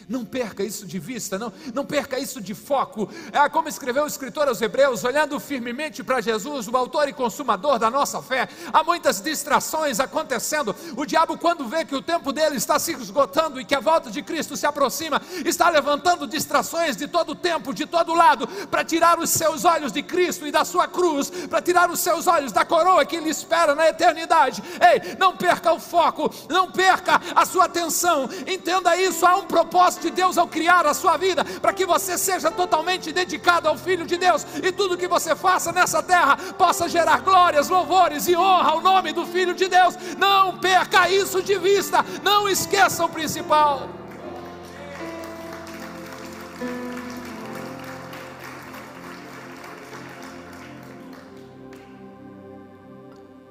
Não 0.08 0.24
perca 0.24 0.64
isso 0.64 0.86
de 0.86 1.00
vista, 1.00 1.38
não, 1.40 1.52
não 1.74 1.86
perca 1.86 2.20
isso 2.20 2.40
de 2.40 2.54
foco. 2.54 3.10
É 3.32 3.48
como 3.50 3.68
escreveu 3.68 4.04
o 4.04 4.08
escritor 4.08 4.48
aos 4.48 4.62
Hebreus, 4.62 5.04
olhando 5.04 5.40
firmemente 5.40 6.04
para 6.04 6.22
Jesus, 6.22 6.68
o 6.68 6.78
autor 6.78 7.10
e 7.10 7.14
consumador 7.14 7.80
da 7.80 7.90
nossa 7.90 8.22
fé. 8.22 8.48
Há 8.72 8.84
muitas 8.84 9.20
distrações 9.20 10.00
acontecendo. 10.00 10.76
O 10.96 11.06
diabo, 11.06 11.38
quando 11.38 11.68
vê 11.68 11.84
que 11.84 11.96
o 11.96 12.02
tempo 12.02 12.32
dele 12.32 12.58
está 12.58 12.78
se 12.78 12.92
esgotando 12.92 13.60
e 13.60 13.66
que 13.66 13.74
a 13.74 13.80
volta 13.80 14.12
de 14.12 14.22
Cristo 14.22 14.56
se 14.56 14.66
aproxima, 14.66 15.22
está 15.44 15.70
levantando 15.70 16.28
distrações 16.28 16.96
de 16.96 17.08
todo 17.08 17.34
tempo, 17.34 17.74
de 17.74 17.86
todo 17.86 18.14
lado, 18.14 18.48
para 18.68 18.84
tirar 18.84 19.20
os 19.20 19.32
seus 19.32 19.66
olhos 19.66 19.92
de 19.92 20.04
Cristo 20.04 20.46
e 20.46 20.52
da 20.52 20.64
sua 20.64 20.88
cruz, 20.88 21.30
para 21.50 21.62
tirar 21.62 21.90
os 21.90 22.00
seus 22.00 22.28
olhos 22.28 22.52
da 22.52 22.64
coroa 22.64 23.06
que 23.06 23.20
lhe 23.20 23.30
espera 23.30 23.74
na 23.74 23.90
eternidade. 23.90 24.62
Ei, 24.80 25.16
não 25.18 25.36
perca 25.36 25.74
o 25.74 25.80
foco, 25.80 26.32
não 26.50 26.72
perca 26.72 27.20
a 27.36 27.46
sua 27.46 27.66
atenção. 27.66 28.30
Entenda 28.46 28.96
isso, 28.96 29.26
há 29.26 29.36
um 29.36 29.46
propósito 29.46 29.95
propósito 29.96 30.02
de 30.02 30.12
Deus 30.12 30.38
ao 30.38 30.48
criar 30.48 30.86
a 30.86 30.94
sua 30.94 31.18
vida, 31.18 31.44
para 31.62 31.74
que 31.74 31.86
você 31.86 32.18
seja 32.18 32.52
totalmente 32.52 33.12
dedicado 33.12 33.68
ao 33.68 33.78
Filho 33.78 34.06
de 34.06 34.18
Deus 34.18 34.46
e 34.64 34.72
tudo 34.72 34.98
que 34.98 35.08
você 35.08 35.36
faça 35.36 35.72
nessa 35.72 36.04
terra 36.04 36.38
possa 36.58 36.88
gerar 36.88 37.22
glórias, 37.22 37.70
louvores 37.70 38.28
e 38.28 38.36
honra 38.36 38.72
ao 38.72 38.82
nome 38.82 39.14
do 39.14 39.26
Filho 39.26 39.54
de 39.54 39.68
Deus. 39.68 39.96
Não 40.18 40.60
perca 40.60 41.10
isso 41.10 41.42
de 41.42 41.58
vista, 41.58 42.04
não 42.24 42.48
esqueça 42.48 43.04
o 43.04 43.10
principal. 43.10 43.90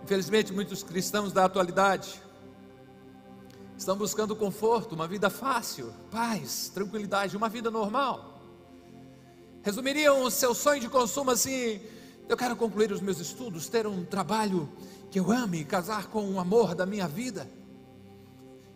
Infelizmente, 0.03 0.53
muitos 0.53 0.83
cristãos 0.83 1.33
da 1.33 1.47
atualidade 1.47 2.24
estão 3.85 3.97
buscando 3.97 4.35
conforto, 4.35 4.95
uma 4.95 5.07
vida 5.07 5.29
fácil, 5.29 5.93
paz, 6.11 6.71
tranquilidade, 6.73 7.37
uma 7.37 7.51
vida 7.51 7.71
normal. 7.71 8.41
Resumiriam 9.63 10.23
o 10.23 10.31
seu 10.31 10.55
sonho 10.55 10.81
de 10.81 10.89
consumo 10.89 11.31
assim: 11.31 11.81
eu 12.27 12.37
quero 12.37 12.57
concluir 12.57 12.91
os 12.91 13.03
meus 13.03 13.21
estudos, 13.21 13.69
ter 13.69 13.87
um 13.87 14.03
trabalho 14.03 14.71
que 15.11 15.21
eu 15.21 15.31
ame, 15.31 15.65
casar 15.67 16.07
com 16.07 16.33
o 16.33 16.41
amor 16.41 16.75
da 16.75 16.87
minha 16.87 17.07
vida. 17.07 17.47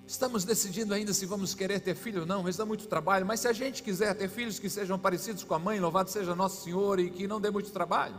Estamos 0.06 0.44
decidindo 0.44 0.92
ainda 0.92 1.14
se 1.14 1.24
vamos 1.24 1.54
querer 1.54 1.80
ter 1.80 1.94
filho 1.94 2.20
ou 2.20 2.26
não, 2.26 2.42
mas 2.42 2.56
dá 2.56 2.66
muito 2.66 2.86
trabalho. 2.86 3.24
Mas 3.24 3.40
se 3.40 3.48
a 3.48 3.52
gente 3.52 3.82
quiser 3.82 4.14
ter 4.14 4.28
filhos 4.28 4.58
que 4.58 4.68
sejam 4.68 4.98
parecidos 4.98 5.42
com 5.42 5.54
a 5.54 5.58
mãe, 5.58 5.80
louvado 5.80 6.10
seja 6.10 6.34
Nosso 6.34 6.64
Senhor 6.64 7.00
e 7.00 7.10
que 7.10 7.26
não 7.26 7.40
dê 7.40 7.50
muito 7.50 7.70
trabalho. 7.70 8.16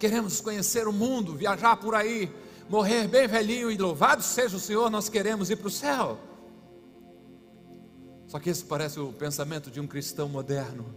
Queremos 0.00 0.40
conhecer 0.40 0.88
o 0.88 0.92
mundo, 0.92 1.36
viajar 1.36 1.76
por 1.76 1.94
aí, 1.94 2.32
morrer 2.68 3.06
bem 3.08 3.26
velhinho 3.26 3.70
e 3.70 3.76
louvado 3.76 4.22
seja 4.22 4.56
o 4.56 4.60
Senhor, 4.60 4.90
nós 4.90 5.08
queremos 5.08 5.50
ir 5.50 5.56
para 5.56 5.68
o 5.68 5.70
céu. 5.70 6.18
Só 8.26 8.38
que 8.38 8.50
esse 8.50 8.64
parece 8.64 8.98
o 8.98 9.12
pensamento 9.12 9.70
de 9.70 9.80
um 9.80 9.86
cristão 9.86 10.28
moderno. 10.28 10.94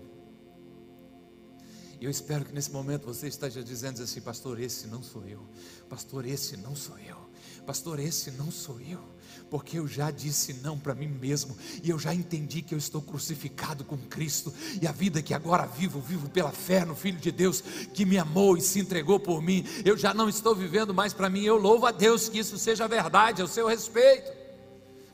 E 1.99 2.05
eu 2.05 2.11
espero 2.11 2.45
que 2.45 2.53
nesse 2.53 2.71
momento 2.71 3.05
você 3.05 3.27
esteja 3.27 3.63
dizendo 3.63 4.01
assim, 4.01 4.21
pastor, 4.21 4.59
esse 4.59 4.87
não 4.87 5.01
sou 5.01 5.25
eu. 5.25 5.47
Pastor, 5.89 6.25
esse 6.25 6.57
não 6.57 6.75
sou 6.75 6.97
eu. 6.99 7.17
Pastor, 7.65 7.99
esse 7.99 8.31
não 8.31 8.51
sou 8.51 8.79
eu 8.81 9.14
porque 9.49 9.79
eu 9.79 9.87
já 9.87 10.11
disse 10.11 10.53
não 10.61 10.77
para 10.77 10.95
mim 10.95 11.07
mesmo, 11.07 11.55
e 11.83 11.89
eu 11.89 11.99
já 11.99 12.13
entendi 12.13 12.61
que 12.61 12.73
eu 12.73 12.77
estou 12.77 13.01
crucificado 13.01 13.83
com 13.83 13.97
Cristo, 13.97 14.53
e 14.81 14.87
a 14.87 14.91
vida 14.91 15.21
que 15.21 15.33
agora 15.33 15.65
vivo, 15.65 15.99
vivo 15.99 16.29
pela 16.29 16.51
fé 16.51 16.83
no 16.83 16.95
Filho 16.95 17.19
de 17.19 17.31
Deus, 17.31 17.61
que 17.61 18.05
me 18.05 18.17
amou 18.17 18.57
e 18.57 18.61
se 18.61 18.79
entregou 18.79 19.19
por 19.19 19.41
mim. 19.41 19.65
Eu 19.83 19.97
já 19.97 20.13
não 20.13 20.27
estou 20.27 20.55
vivendo 20.55 20.93
mais 20.93 21.13
para 21.13 21.29
mim, 21.29 21.43
eu 21.43 21.57
louvo 21.57 21.85
a 21.85 21.91
Deus 21.91 22.27
que 22.27 22.39
isso 22.39 22.57
seja 22.57 22.87
verdade 22.87 23.41
ao 23.41 23.47
seu 23.47 23.67
respeito. 23.67 24.31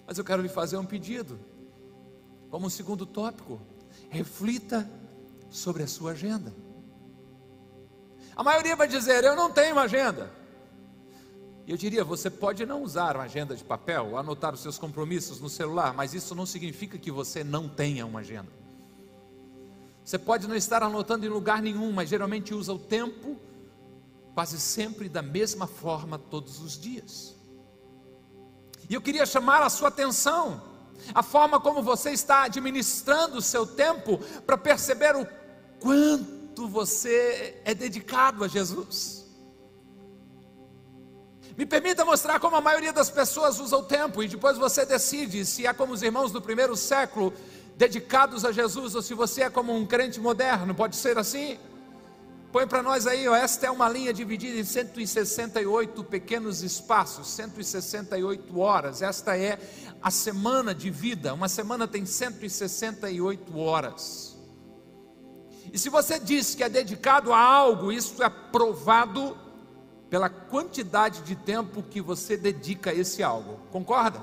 Mas 0.07 0.17
eu 0.17 0.23
quero 0.23 0.41
lhe 0.41 0.49
fazer 0.49 0.77
um 0.77 0.85
pedido, 0.85 1.39
como 2.49 2.67
um 2.67 2.69
segundo 2.69 3.05
tópico, 3.05 3.61
reflita 4.09 4.89
sobre 5.49 5.83
a 5.83 5.87
sua 5.87 6.11
agenda. 6.11 6.53
A 8.35 8.43
maioria 8.43 8.75
vai 8.75 8.87
dizer: 8.87 9.23
Eu 9.23 9.35
não 9.35 9.51
tenho 9.51 9.77
agenda. 9.77 10.40
Eu 11.71 11.77
diria, 11.77 12.03
você 12.03 12.29
pode 12.29 12.65
não 12.65 12.83
usar 12.83 13.15
uma 13.15 13.23
agenda 13.23 13.55
de 13.55 13.63
papel, 13.63 14.17
anotar 14.17 14.53
os 14.53 14.59
seus 14.59 14.77
compromissos 14.77 15.39
no 15.39 15.47
celular, 15.47 15.93
mas 15.93 16.13
isso 16.13 16.35
não 16.35 16.45
significa 16.45 16.97
que 16.97 17.09
você 17.09 17.45
não 17.45 17.69
tenha 17.69 18.05
uma 18.05 18.19
agenda. 18.19 18.51
Você 20.03 20.19
pode 20.19 20.49
não 20.49 20.55
estar 20.57 20.83
anotando 20.83 21.25
em 21.25 21.29
lugar 21.29 21.61
nenhum, 21.61 21.93
mas 21.93 22.09
geralmente 22.09 22.53
usa 22.53 22.73
o 22.73 22.77
tempo 22.77 23.39
quase 24.33 24.59
sempre 24.59 25.07
da 25.07 25.21
mesma 25.21 25.65
forma 25.65 26.19
todos 26.19 26.59
os 26.59 26.77
dias. 26.77 27.37
E 28.89 28.93
eu 28.93 29.01
queria 29.01 29.25
chamar 29.25 29.63
a 29.63 29.69
sua 29.69 29.87
atenção, 29.87 30.61
a 31.15 31.23
forma 31.23 31.57
como 31.57 31.81
você 31.81 32.11
está 32.11 32.43
administrando 32.43 33.37
o 33.37 33.41
seu 33.41 33.65
tempo 33.65 34.17
para 34.45 34.57
perceber 34.57 35.15
o 35.15 35.25
quanto 35.79 36.67
você 36.67 37.61
é 37.63 37.73
dedicado 37.73 38.43
a 38.43 38.49
Jesus. 38.49 39.20
Me 41.57 41.65
permita 41.65 42.05
mostrar 42.05 42.39
como 42.39 42.55
a 42.55 42.61
maioria 42.61 42.93
das 42.93 43.09
pessoas 43.09 43.59
usa 43.59 43.75
o 43.77 43.83
tempo 43.83 44.23
e 44.23 44.27
depois 44.27 44.57
você 44.57 44.85
decide 44.85 45.45
se 45.45 45.65
é 45.65 45.73
como 45.73 45.93
os 45.93 46.01
irmãos 46.01 46.31
do 46.31 46.41
primeiro 46.41 46.75
século 46.75 47.33
dedicados 47.77 48.45
a 48.45 48.51
Jesus 48.51 48.95
ou 48.95 49.01
se 49.01 49.13
você 49.13 49.43
é 49.43 49.49
como 49.49 49.75
um 49.75 49.85
crente 49.85 50.19
moderno. 50.19 50.73
Pode 50.73 50.95
ser 50.95 51.17
assim? 51.17 51.57
Põe 52.51 52.67
para 52.67 52.83
nós 52.83 53.07
aí, 53.07 53.27
ó, 53.29 53.35
esta 53.35 53.67
é 53.67 53.71
uma 53.71 53.87
linha 53.87 54.13
dividida 54.13 54.59
em 54.59 54.63
168 54.63 56.03
pequenos 56.03 56.63
espaços, 56.63 57.27
168 57.27 58.59
horas. 58.59 59.01
Esta 59.01 59.37
é 59.37 59.57
a 60.01 60.11
semana 60.11 60.75
de 60.75 60.89
vida. 60.89 61.33
Uma 61.33 61.47
semana 61.47 61.87
tem 61.87 62.05
168 62.05 63.57
horas. 63.57 64.37
E 65.71 65.79
se 65.79 65.89
você 65.89 66.19
diz 66.19 66.53
que 66.53 66.63
é 66.63 66.67
dedicado 66.67 67.31
a 67.31 67.39
algo, 67.39 67.89
isso 67.89 68.21
é 68.21 68.29
provado 68.29 69.37
pela 70.11 70.29
quantidade 70.29 71.21
de 71.21 71.37
tempo 71.37 71.81
que 71.81 72.01
você 72.01 72.35
dedica 72.35 72.89
a 72.89 72.93
esse 72.93 73.23
algo. 73.23 73.57
Concorda? 73.71 74.21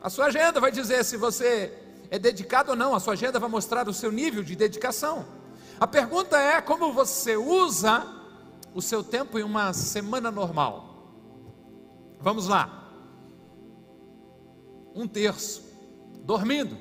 A 0.00 0.08
sua 0.08 0.24
agenda 0.28 0.58
vai 0.58 0.72
dizer 0.72 1.04
se 1.04 1.18
você 1.18 1.70
é 2.10 2.18
dedicado 2.18 2.70
ou 2.70 2.76
não, 2.76 2.94
a 2.94 2.98
sua 2.98 3.12
agenda 3.12 3.38
vai 3.38 3.50
mostrar 3.50 3.86
o 3.90 3.92
seu 3.92 4.10
nível 4.10 4.42
de 4.42 4.56
dedicação. 4.56 5.26
A 5.78 5.86
pergunta 5.86 6.38
é 6.38 6.62
como 6.62 6.94
você 6.94 7.36
usa 7.36 8.06
o 8.74 8.80
seu 8.80 9.04
tempo 9.04 9.38
em 9.38 9.42
uma 9.42 9.74
semana 9.74 10.30
normal. 10.30 11.12
Vamos 12.18 12.48
lá. 12.48 12.90
Um 14.94 15.06
terço, 15.06 15.62
dormindo. 16.24 16.74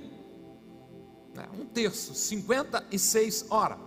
É, 1.36 1.62
um 1.62 1.66
terço, 1.66 2.16
56 2.16 3.48
horas. 3.50 3.78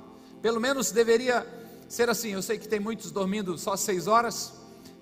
Pelo 0.42 0.60
menos 0.60 0.92
deveria 0.92 1.59
ser 1.90 2.08
assim. 2.08 2.30
Eu 2.30 2.40
sei 2.40 2.56
que 2.56 2.68
tem 2.68 2.80
muitos 2.80 3.10
dormindo 3.10 3.58
só 3.58 3.76
seis 3.76 4.06
horas, 4.06 4.54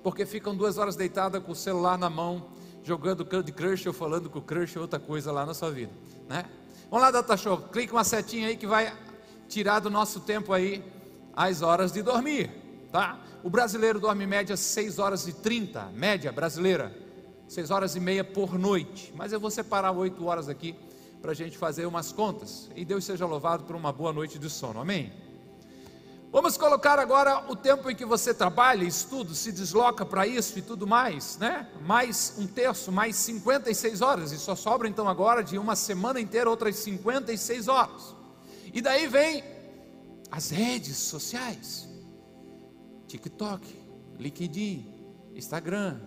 porque 0.02 0.24
ficam 0.24 0.56
duas 0.56 0.78
horas 0.78 0.96
deitada 0.96 1.38
com 1.38 1.52
o 1.52 1.54
celular 1.54 1.98
na 1.98 2.08
mão, 2.08 2.48
jogando 2.82 3.26
Candy 3.26 3.52
Crush 3.52 3.86
ou 3.86 3.92
falando 3.92 4.30
com 4.30 4.38
o 4.38 4.42
Crush 4.42 4.74
ou 4.76 4.82
outra 4.82 4.98
coisa 4.98 5.30
lá 5.30 5.44
na 5.44 5.52
sua 5.52 5.70
vida, 5.70 5.92
né? 6.26 6.46
Vamos 6.90 7.04
lá, 7.04 7.10
Data 7.10 7.36
Show, 7.36 7.58
clica 7.70 7.92
uma 7.92 8.04
setinha 8.04 8.48
aí 8.48 8.56
que 8.56 8.66
vai 8.66 8.96
tirar 9.46 9.80
do 9.80 9.90
nosso 9.90 10.20
tempo 10.20 10.54
aí 10.54 10.82
as 11.34 11.60
horas 11.60 11.92
de 11.92 12.00
dormir, 12.00 12.50
tá? 12.90 13.20
O 13.44 13.50
brasileiro 13.50 14.00
dorme 14.00 14.26
média 14.26 14.56
6 14.56 14.98
horas 14.98 15.28
e 15.28 15.34
30, 15.34 15.90
média 15.92 16.32
brasileira, 16.32 16.96
6 17.46 17.70
horas 17.70 17.96
e 17.96 18.00
meia 18.00 18.24
por 18.24 18.58
noite, 18.58 19.12
mas 19.14 19.34
eu 19.34 19.38
vou 19.38 19.50
separar 19.50 19.92
8 19.92 20.24
horas 20.24 20.48
aqui 20.48 20.74
para 21.20 21.32
a 21.32 21.34
gente 21.34 21.58
fazer 21.58 21.84
umas 21.84 22.12
contas, 22.12 22.70
e 22.74 22.82
Deus 22.82 23.04
seja 23.04 23.26
louvado 23.26 23.64
por 23.64 23.76
uma 23.76 23.92
boa 23.92 24.12
noite 24.12 24.38
de 24.38 24.48
sono, 24.48 24.80
amém? 24.80 25.12
Vamos 26.30 26.58
colocar 26.58 26.98
agora 26.98 27.50
o 27.50 27.56
tempo 27.56 27.90
em 27.90 27.96
que 27.96 28.04
você 28.04 28.34
trabalha, 28.34 28.84
estuda, 28.84 29.32
se 29.32 29.50
desloca 29.50 30.04
para 30.04 30.26
isso 30.26 30.58
e 30.58 30.62
tudo 30.62 30.86
mais, 30.86 31.38
né? 31.38 31.66
Mais 31.86 32.34
um 32.36 32.46
terço, 32.46 32.92
mais 32.92 33.16
56 33.16 34.02
horas, 34.02 34.32
e 34.32 34.38
só 34.38 34.54
sobra 34.54 34.86
então 34.86 35.08
agora 35.08 35.42
de 35.42 35.56
uma 35.56 35.74
semana 35.74 36.20
inteira 36.20 36.50
outras 36.50 36.76
56 36.76 37.68
horas. 37.68 38.14
E 38.74 38.82
daí 38.82 39.06
vem 39.06 39.42
as 40.30 40.50
redes 40.50 40.98
sociais: 40.98 41.88
TikTok, 43.06 43.66
LinkedIn, 44.18 45.32
Instagram, 45.34 45.98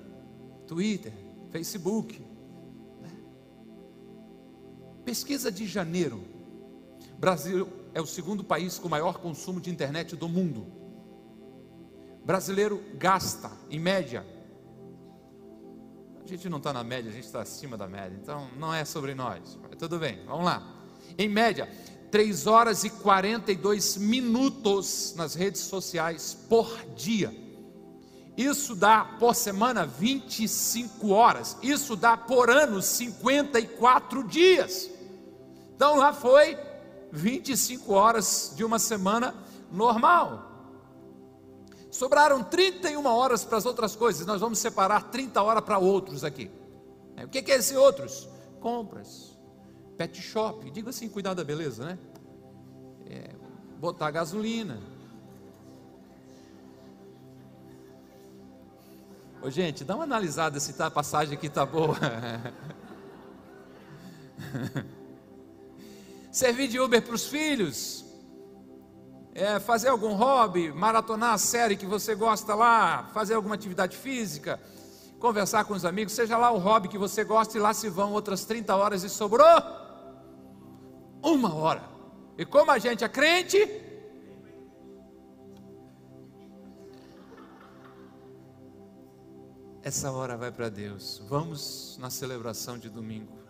Twitter, 0.67 1.13
Facebook. 1.49 2.23
Né? 3.01 3.09
Pesquisa 5.03 5.51
de 5.51 5.65
janeiro: 5.65 6.23
Brasil 7.17 7.80
é 7.93 8.01
o 8.01 8.05
segundo 8.05 8.43
país 8.43 8.79
com 8.79 8.87
maior 8.87 9.19
consumo 9.19 9.59
de 9.59 9.69
internet 9.69 10.15
do 10.15 10.29
mundo. 10.29 10.65
Brasileiro 12.23 12.83
gasta, 12.97 13.51
em 13.69 13.79
média, 13.79 14.25
a 16.23 16.27
gente 16.27 16.47
não 16.47 16.59
está 16.59 16.71
na 16.71 16.83
média, 16.83 17.09
a 17.09 17.13
gente 17.13 17.25
está 17.25 17.41
acima 17.41 17.75
da 17.75 17.87
média, 17.87 18.17
então 18.21 18.47
não 18.57 18.73
é 18.73 18.85
sobre 18.85 19.15
nós. 19.15 19.57
Mas 19.61 19.75
tudo 19.77 19.97
bem, 19.99 20.23
vamos 20.25 20.45
lá. 20.45 20.61
Em 21.17 21.27
média, 21.27 21.67
3 22.11 22.45
horas 22.45 22.83
e 22.83 22.89
42 22.89 23.97
minutos 23.97 25.13
nas 25.15 25.33
redes 25.33 25.61
sociais 25.61 26.37
por 26.47 26.69
dia. 26.95 27.35
Isso 28.37 28.75
dá 28.75 29.03
por 29.19 29.35
semana 29.35 29.85
25 29.85 31.09
horas. 31.09 31.57
Isso 31.61 31.95
dá 31.95 32.15
por 32.15 32.49
ano 32.49 32.81
54 32.81 34.23
dias. 34.27 34.89
Então 35.75 35.95
lá 35.97 36.13
foi 36.13 36.55
25 37.11 37.93
horas 37.93 38.53
de 38.55 38.63
uma 38.63 38.79
semana 38.79 39.33
normal. 39.71 40.49
Sobraram 41.89 42.43
31 42.43 43.05
horas 43.05 43.43
para 43.43 43.57
as 43.57 43.65
outras 43.65 43.95
coisas. 43.95 44.25
Nós 44.25 44.39
vamos 44.39 44.59
separar 44.59 45.11
30 45.11 45.41
horas 45.41 45.63
para 45.63 45.77
outros 45.77 46.23
aqui. 46.23 46.49
O 47.23 47.27
que 47.27 47.51
é 47.51 47.55
esse 47.55 47.75
outros? 47.75 48.29
Compras 48.59 49.31
pet 50.01 50.19
shop, 50.19 50.71
diga 50.71 50.89
assim, 50.89 51.07
cuidar 51.07 51.35
da 51.35 51.43
beleza, 51.43 51.85
né? 51.85 51.99
É, 53.05 53.35
botar 53.79 54.09
gasolina. 54.09 54.79
Ô 59.43 59.49
gente, 59.51 59.83
dá 59.83 59.93
uma 59.93 60.05
analisada 60.05 60.59
se 60.59 60.73
tá, 60.73 60.87
a 60.87 60.91
passagem 60.91 61.35
aqui 61.35 61.49
tá 61.49 61.67
boa. 61.67 61.95
Servir 66.31 66.69
de 66.69 66.79
Uber 66.79 67.01
para 67.01 67.13
os 67.13 67.25
filhos. 67.25 68.05
É, 69.33 69.59
fazer 69.59 69.89
algum 69.89 70.13
hobby, 70.13 70.71
maratonar 70.71 71.33
a 71.33 71.37
série 71.37 71.75
que 71.75 71.85
você 71.85 72.15
gosta 72.15 72.55
lá, 72.55 73.09
fazer 73.13 73.33
alguma 73.33 73.55
atividade 73.55 73.95
física, 73.95 74.59
conversar 75.19 75.63
com 75.65 75.73
os 75.73 75.85
amigos, 75.85 76.13
seja 76.13 76.37
lá 76.37 76.51
o 76.51 76.57
hobby 76.57 76.89
que 76.89 76.97
você 76.97 77.23
gosta, 77.23 77.57
e 77.57 77.61
lá 77.61 77.73
se 77.73 77.87
vão 77.89 78.11
outras 78.11 78.43
30 78.43 78.75
horas 78.75 79.03
e 79.03 79.09
sobrou 79.09 79.45
uma 81.21 81.53
hora. 81.53 81.83
E 82.37 82.45
como 82.45 82.71
a 82.71 82.79
gente 82.79 83.03
é 83.03 83.09
crente, 83.09 83.57
essa 89.83 90.11
hora 90.11 90.35
vai 90.35 90.51
para 90.51 90.69
Deus. 90.69 91.21
Vamos 91.29 91.97
na 91.99 92.09
celebração 92.09 92.77
de 92.77 92.89
domingo. 92.89 93.40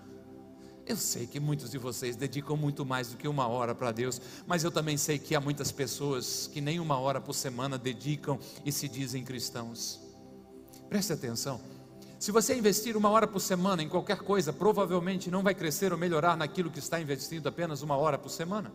Eu 0.85 0.97
sei 0.97 1.27
que 1.27 1.39
muitos 1.39 1.71
de 1.71 1.77
vocês 1.77 2.15
dedicam 2.15 2.57
muito 2.57 2.85
mais 2.85 3.09
do 3.09 3.17
que 3.17 3.27
uma 3.27 3.47
hora 3.47 3.73
para 3.75 3.91
Deus, 3.91 4.19
mas 4.47 4.63
eu 4.63 4.71
também 4.71 4.97
sei 4.97 5.19
que 5.19 5.35
há 5.35 5.39
muitas 5.39 5.71
pessoas 5.71 6.49
que 6.51 6.59
nem 6.59 6.79
uma 6.79 6.97
hora 6.97 7.21
por 7.21 7.33
semana 7.33 7.77
dedicam 7.77 8.39
e 8.65 8.71
se 8.71 8.87
dizem 8.87 9.23
cristãos. 9.23 9.99
Preste 10.89 11.13
atenção. 11.13 11.61
Se 12.19 12.31
você 12.31 12.55
investir 12.55 12.97
uma 12.97 13.09
hora 13.09 13.25
por 13.25 13.39
semana 13.39 13.81
em 13.81 13.89
qualquer 13.89 14.19
coisa, 14.19 14.51
provavelmente 14.51 15.31
não 15.31 15.41
vai 15.41 15.55
crescer 15.55 15.91
ou 15.91 15.97
melhorar 15.97 16.35
naquilo 16.35 16.69
que 16.69 16.79
está 16.79 16.99
investindo 16.99 17.47
apenas 17.47 17.81
uma 17.81 17.95
hora 17.95 18.17
por 18.17 18.29
semana. 18.29 18.71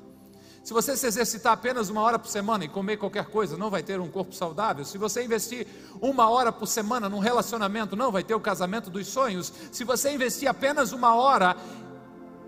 Se 0.66 0.72
você 0.72 0.96
se 0.96 1.06
exercitar 1.06 1.52
apenas 1.52 1.88
uma 1.88 2.00
hora 2.00 2.18
por 2.18 2.28
semana 2.28 2.64
e 2.64 2.68
comer 2.68 2.96
qualquer 2.96 3.26
coisa, 3.26 3.56
não 3.56 3.70
vai 3.70 3.84
ter 3.84 4.00
um 4.00 4.08
corpo 4.08 4.34
saudável. 4.34 4.84
Se 4.84 4.98
você 4.98 5.22
investir 5.22 5.64
uma 6.00 6.28
hora 6.28 6.50
por 6.50 6.66
semana 6.66 7.08
num 7.08 7.20
relacionamento, 7.20 7.94
não 7.94 8.10
vai 8.10 8.24
ter 8.24 8.34
o 8.34 8.40
casamento 8.40 8.90
dos 8.90 9.06
sonhos. 9.06 9.52
Se 9.70 9.84
você 9.84 10.10
investir 10.12 10.48
apenas 10.48 10.90
uma 10.90 11.14
hora 11.14 11.56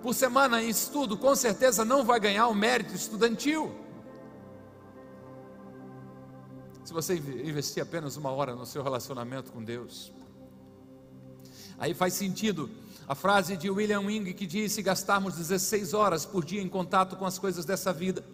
por 0.02 0.14
semana 0.14 0.62
em 0.62 0.68
estudo, 0.68 1.16
com 1.16 1.34
certeza 1.34 1.84
não 1.84 2.04
vai 2.04 2.20
ganhar 2.20 2.48
o 2.48 2.54
mérito 2.54 2.94
estudantil. 2.94 3.74
Se 6.84 6.92
você 6.92 7.16
investir 7.16 7.82
apenas 7.82 8.16
uma 8.16 8.30
hora 8.30 8.54
no 8.54 8.64
seu 8.64 8.82
relacionamento 8.82 9.52
com 9.52 9.62
Deus, 9.62 10.12
Aí 11.78 11.94
faz 11.94 12.14
sentido 12.14 12.68
a 13.06 13.14
frase 13.14 13.56
de 13.56 13.70
William 13.70 14.00
Wing 14.00 14.34
que 14.34 14.46
diz: 14.46 14.72
se 14.72 14.82
gastarmos 14.82 15.36
16 15.36 15.94
horas 15.94 16.26
por 16.26 16.44
dia 16.44 16.60
em 16.60 16.68
contato 16.68 17.16
com 17.16 17.24
as 17.24 17.38
coisas 17.38 17.64
dessa 17.64 17.92
vida, 17.92 18.24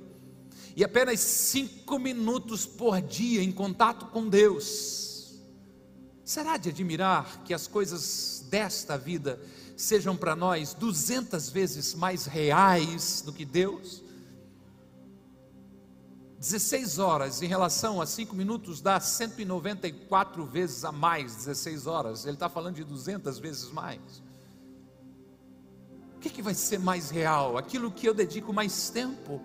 e 0.75 0.83
apenas 0.83 1.21
5 1.21 1.99
minutos 1.99 2.65
por 2.65 3.01
dia 3.03 3.43
em 3.43 3.53
contato 3.53 4.07
com 4.07 4.29
Deus, 4.29 5.35
será 6.25 6.57
de 6.57 6.71
admirar 6.71 7.43
que 7.45 7.53
as 7.53 7.67
coisas 7.67 8.47
desta 8.49 8.97
vida 8.97 9.39
sejam 9.77 10.17
para 10.17 10.37
nós 10.37 10.75
200 10.75 11.51
vezes 11.51 11.95
mais 11.95 12.27
reais 12.27 13.23
do 13.25 13.33
que 13.33 13.45
Deus? 13.45 14.03
16 16.39 16.99
horas 16.99 17.41
em 17.41 17.47
relação 17.47 18.03
a 18.03 18.07
5 18.07 18.37
minutos 18.37 18.83
dá 18.83 19.01
194 19.01 20.45
vezes 20.45 20.85
a 20.85 20.93
mais 20.93 21.37
16 21.37 21.87
horas. 21.87 22.25
Ele 22.27 22.35
está 22.35 22.51
falando 22.51 22.75
de 22.75 22.85
200 22.85 23.39
vezes 23.39 23.71
mais. 23.71 24.23
O 26.17 26.21
que, 26.21 26.29
que 26.29 26.43
vai 26.43 26.53
ser 26.53 26.79
mais 26.79 27.09
real? 27.09 27.57
Aquilo 27.57 27.91
que 27.91 28.07
eu 28.07 28.13
dedico 28.13 28.53
mais 28.53 28.91
tempo. 28.91 29.41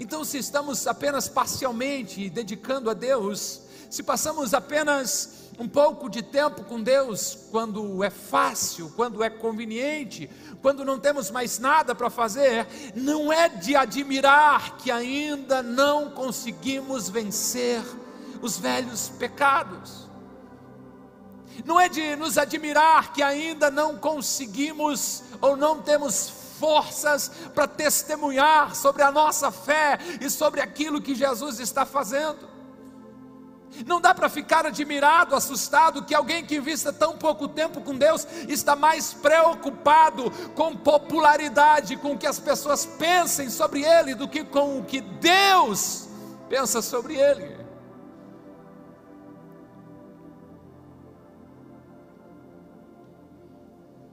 Então, 0.00 0.24
se 0.24 0.38
estamos 0.38 0.86
apenas 0.88 1.28
parcialmente 1.28 2.28
dedicando 2.28 2.90
a 2.90 2.94
Deus, 2.94 3.62
se 3.88 4.02
passamos 4.02 4.52
apenas 4.52 5.49
um 5.58 5.68
pouco 5.68 6.08
de 6.08 6.22
tempo 6.22 6.64
com 6.64 6.82
Deus 6.82 7.46
quando 7.50 8.02
é 8.02 8.10
fácil, 8.10 8.92
quando 8.96 9.22
é 9.22 9.28
conveniente, 9.28 10.30
quando 10.62 10.84
não 10.84 10.98
temos 10.98 11.30
mais 11.30 11.58
nada 11.58 11.94
para 11.94 12.08
fazer, 12.10 12.66
não 12.94 13.32
é 13.32 13.48
de 13.48 13.76
admirar 13.76 14.76
que 14.78 14.90
ainda 14.90 15.62
não 15.62 16.10
conseguimos 16.10 17.08
vencer 17.08 17.82
os 18.40 18.58
velhos 18.58 19.10
pecados. 19.18 20.08
Não 21.64 21.78
é 21.78 21.88
de 21.88 22.16
nos 22.16 22.38
admirar 22.38 23.12
que 23.12 23.22
ainda 23.22 23.70
não 23.70 23.96
conseguimos 23.96 25.22
ou 25.40 25.56
não 25.56 25.82
temos 25.82 26.30
forças 26.58 27.30
para 27.54 27.66
testemunhar 27.66 28.74
sobre 28.74 29.02
a 29.02 29.10
nossa 29.10 29.50
fé 29.50 29.98
e 30.20 30.28
sobre 30.28 30.60
aquilo 30.60 31.00
que 31.00 31.14
Jesus 31.14 31.58
está 31.58 31.84
fazendo. 31.84 32.48
Não 33.86 34.00
dá 34.00 34.14
para 34.14 34.28
ficar 34.28 34.66
admirado, 34.66 35.34
assustado 35.34 36.04
que 36.04 36.14
alguém 36.14 36.44
que 36.44 36.56
invista 36.56 36.92
tão 36.92 37.16
pouco 37.16 37.48
tempo 37.48 37.80
com 37.80 37.96
Deus 37.96 38.26
está 38.48 38.76
mais 38.76 39.12
preocupado 39.12 40.30
com 40.54 40.76
popularidade, 40.76 41.96
com 41.96 42.12
o 42.12 42.18
que 42.18 42.26
as 42.26 42.38
pessoas 42.38 42.84
pensem 42.84 43.48
sobre 43.50 43.84
ele, 43.84 44.14
do 44.14 44.28
que 44.28 44.44
com 44.44 44.78
o 44.78 44.84
que 44.84 45.00
Deus 45.00 46.08
pensa 46.48 46.82
sobre 46.82 47.14
ele. 47.14 47.60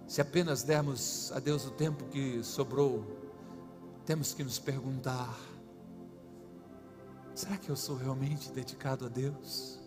Se 0.08 0.22
apenas 0.22 0.64
dermos 0.64 1.32
a 1.34 1.40
Deus 1.40 1.66
o 1.66 1.72
tempo 1.72 2.06
que 2.06 2.42
sobrou, 2.44 3.06
temos 4.06 4.34
que 4.34 4.44
nos 4.44 4.58
perguntar: 4.58 5.38
será 7.38 7.58
que 7.58 7.70
eu 7.70 7.76
sou 7.76 7.96
realmente 7.96 8.52
dedicado 8.52 9.06
a 9.06 9.10
Deus? 9.10 9.80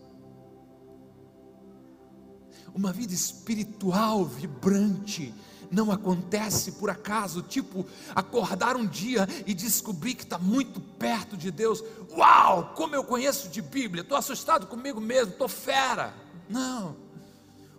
Uma 2.75 2.93
vida 2.93 3.13
espiritual 3.13 4.25
vibrante 4.25 5.35
não 5.71 5.91
acontece 5.91 6.73
por 6.73 6.91
acaso, 6.91 7.43
tipo 7.43 7.85
acordar 8.15 8.77
um 8.77 8.87
dia 8.87 9.27
e 9.47 9.55
descobrir 9.55 10.15
que 10.15 10.23
está 10.23 10.39
muito 10.39 10.81
perto 10.81 11.37
de 11.37 11.51
Deus. 11.51 11.83
Uau, 12.13 12.75
como 12.75 12.95
eu 12.95 13.05
conheço 13.05 13.49
de 13.49 13.61
Bíblia, 13.61 14.03
estou 14.03 14.17
assustado 14.17 14.67
comigo 14.67 15.01
mesmo, 15.01 15.33
estou 15.33 15.49
fera. 15.49 16.15
Não 16.49 17.11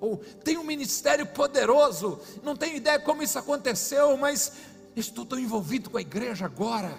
ou 0.01 0.17
tem 0.43 0.57
um 0.57 0.63
ministério 0.63 1.27
poderoso, 1.27 2.19
não 2.41 2.55
tenho 2.55 2.75
ideia 2.75 2.99
como 2.99 3.21
isso 3.21 3.37
aconteceu, 3.37 4.17
mas 4.17 4.53
estou 4.95 5.23
tão 5.23 5.37
envolvido 5.37 5.91
com 5.91 5.97
a 5.97 6.01
igreja 6.01 6.43
agora. 6.43 6.97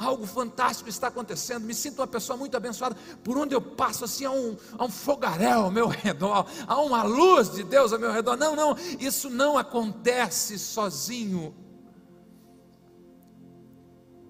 Algo 0.00 0.26
fantástico 0.26 0.88
está 0.88 1.08
acontecendo, 1.08 1.66
me 1.66 1.74
sinto 1.74 1.98
uma 1.98 2.06
pessoa 2.06 2.34
muito 2.34 2.56
abençoada. 2.56 2.96
Por 3.22 3.36
onde 3.36 3.54
eu 3.54 3.60
passo, 3.60 4.06
assim, 4.06 4.24
há 4.24 4.30
um, 4.30 4.56
há 4.78 4.84
um 4.86 4.88
fogaréu 4.88 5.60
ao 5.60 5.70
meu 5.70 5.88
redor, 5.92 6.46
há 6.66 6.80
uma 6.80 7.02
luz 7.02 7.52
de 7.52 7.62
Deus 7.62 7.92
ao 7.92 7.98
meu 7.98 8.10
redor. 8.10 8.34
Não, 8.34 8.56
não, 8.56 8.74
isso 8.98 9.28
não 9.28 9.58
acontece 9.58 10.58
sozinho. 10.58 11.54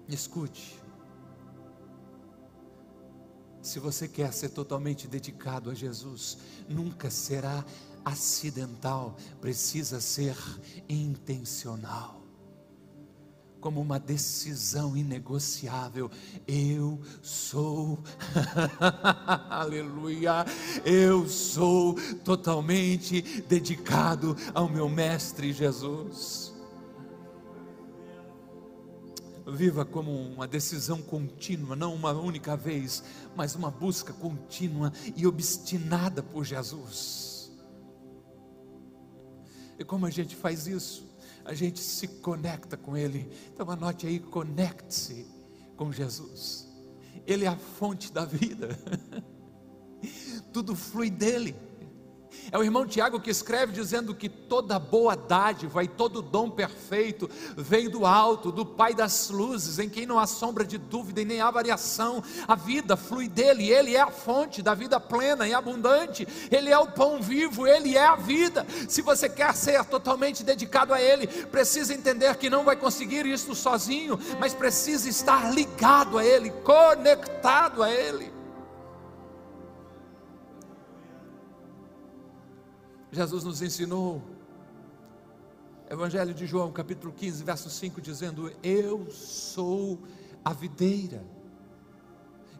Escute, 0.09 0.77
se 3.61 3.79
você 3.79 4.09
quer 4.09 4.33
ser 4.33 4.49
totalmente 4.49 5.07
dedicado 5.07 5.69
a 5.69 5.73
Jesus, 5.73 6.37
nunca 6.67 7.09
será 7.09 7.63
acidental, 8.03 9.15
precisa 9.39 10.01
ser 10.01 10.35
intencional. 10.89 12.20
Como 13.61 13.79
uma 13.79 13.99
decisão 13.99 14.97
inegociável, 14.97 16.09
eu 16.47 16.99
sou, 17.21 17.99
aleluia, 19.51 20.43
eu 20.83 21.29
sou 21.29 21.95
totalmente 22.25 23.21
dedicado 23.43 24.35
ao 24.55 24.67
meu 24.67 24.89
Mestre 24.89 25.53
Jesus. 25.53 26.51
Viva 29.45 29.85
como 29.85 30.11
uma 30.11 30.47
decisão 30.47 30.99
contínua, 30.99 31.75
não 31.75 31.93
uma 31.93 32.13
única 32.13 32.57
vez, 32.57 33.03
mas 33.35 33.53
uma 33.53 33.69
busca 33.69 34.11
contínua 34.11 34.91
e 35.15 35.27
obstinada 35.27 36.23
por 36.23 36.43
Jesus. 36.43 37.51
E 39.77 39.83
como 39.83 40.07
a 40.07 40.09
gente 40.09 40.35
faz 40.35 40.65
isso? 40.65 41.10
A 41.45 41.53
gente 41.53 41.79
se 41.79 42.07
conecta 42.07 42.77
com 42.77 42.95
Ele. 42.95 43.29
Então 43.53 43.69
anote 43.69 44.07
aí, 44.07 44.19
conecte-se 44.19 45.25
com 45.75 45.91
Jesus. 45.91 46.67
Ele 47.25 47.45
é 47.45 47.47
a 47.47 47.55
fonte 47.55 48.11
da 48.11 48.25
vida. 48.25 48.69
Tudo 50.53 50.75
flui 50.75 51.09
dele. 51.09 51.55
É 52.51 52.57
o 52.57 52.63
irmão 52.63 52.85
Tiago 52.85 53.19
que 53.19 53.29
escreve 53.29 53.73
dizendo 53.73 54.13
que 54.13 54.27
toda 54.27 54.77
boa 54.79 55.15
dádiva 55.15 55.83
e 55.83 55.87
todo 55.87 56.21
dom 56.21 56.49
perfeito 56.49 57.29
vem 57.55 57.89
do 57.89 58.05
alto, 58.05 58.51
do 58.51 58.65
Pai 58.65 58.93
das 58.93 59.29
luzes, 59.29 59.79
em 59.79 59.89
quem 59.89 60.05
não 60.05 60.19
há 60.19 60.27
sombra 60.27 60.65
de 60.65 60.77
dúvida 60.77 61.21
e 61.21 61.25
nem 61.25 61.41
há 61.41 61.49
variação. 61.51 62.23
A 62.47 62.55
vida 62.55 62.97
flui 62.97 63.27
dele, 63.27 63.69
ele 63.69 63.95
é 63.95 64.01
a 64.01 64.11
fonte 64.11 64.61
da 64.61 64.73
vida 64.73 64.99
plena 64.99 65.47
e 65.47 65.53
abundante. 65.53 66.27
Ele 66.49 66.69
é 66.69 66.77
o 66.77 66.87
pão 66.87 67.21
vivo, 67.21 67.67
ele 67.67 67.97
é 67.97 68.05
a 68.05 68.15
vida. 68.15 68.65
Se 68.87 69.01
você 69.01 69.29
quer 69.29 69.55
ser 69.55 69.83
totalmente 69.85 70.43
dedicado 70.43 70.93
a 70.93 71.01
ele, 71.01 71.27
precisa 71.27 71.93
entender 71.93 72.35
que 72.35 72.49
não 72.49 72.63
vai 72.63 72.75
conseguir 72.75 73.25
isso 73.25 73.55
sozinho, 73.55 74.19
mas 74.39 74.53
precisa 74.53 75.07
estar 75.09 75.53
ligado 75.53 76.17
a 76.17 76.25
ele, 76.25 76.51
conectado 76.63 77.83
a 77.83 77.91
ele. 77.91 78.40
Jesus 83.11 83.43
nos 83.43 83.61
ensinou. 83.61 84.21
Evangelho 85.89 86.33
de 86.33 86.47
João, 86.47 86.71
capítulo 86.71 87.11
15, 87.11 87.43
verso 87.43 87.69
5, 87.69 87.99
dizendo: 87.99 88.49
Eu 88.63 89.11
sou 89.11 89.99
a 90.45 90.53
videira, 90.53 91.21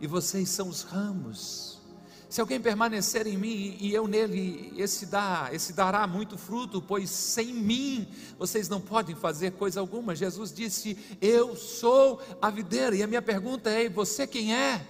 e 0.01 0.07
vocês 0.07 0.49
são 0.49 0.67
os 0.67 0.81
ramos. 0.81 1.79
Se 2.27 2.41
alguém 2.41 2.59
permanecer 2.59 3.27
em 3.27 3.37
mim 3.37 3.77
e 3.79 3.93
eu 3.93 4.07
nele, 4.07 4.73
esse 4.77 5.05
dá, 5.05 5.49
esse 5.53 5.71
dará 5.71 6.05
muito 6.05 6.37
fruto, 6.37 6.81
pois 6.81 7.09
sem 7.09 7.53
mim 7.53 8.07
vocês 8.37 8.67
não 8.67 8.81
podem 8.81 9.15
fazer 9.15 9.51
coisa 9.51 9.79
alguma. 9.79 10.15
Jesus 10.15 10.51
disse: 10.51 10.97
Eu 11.21 11.55
sou 11.55 12.21
a 12.41 12.49
videira. 12.49 12.95
E 12.95 13.03
a 13.03 13.07
minha 13.07 13.21
pergunta 13.21 13.69
é: 13.69 13.87
você 13.89 14.27
quem 14.27 14.53
é? 14.53 14.85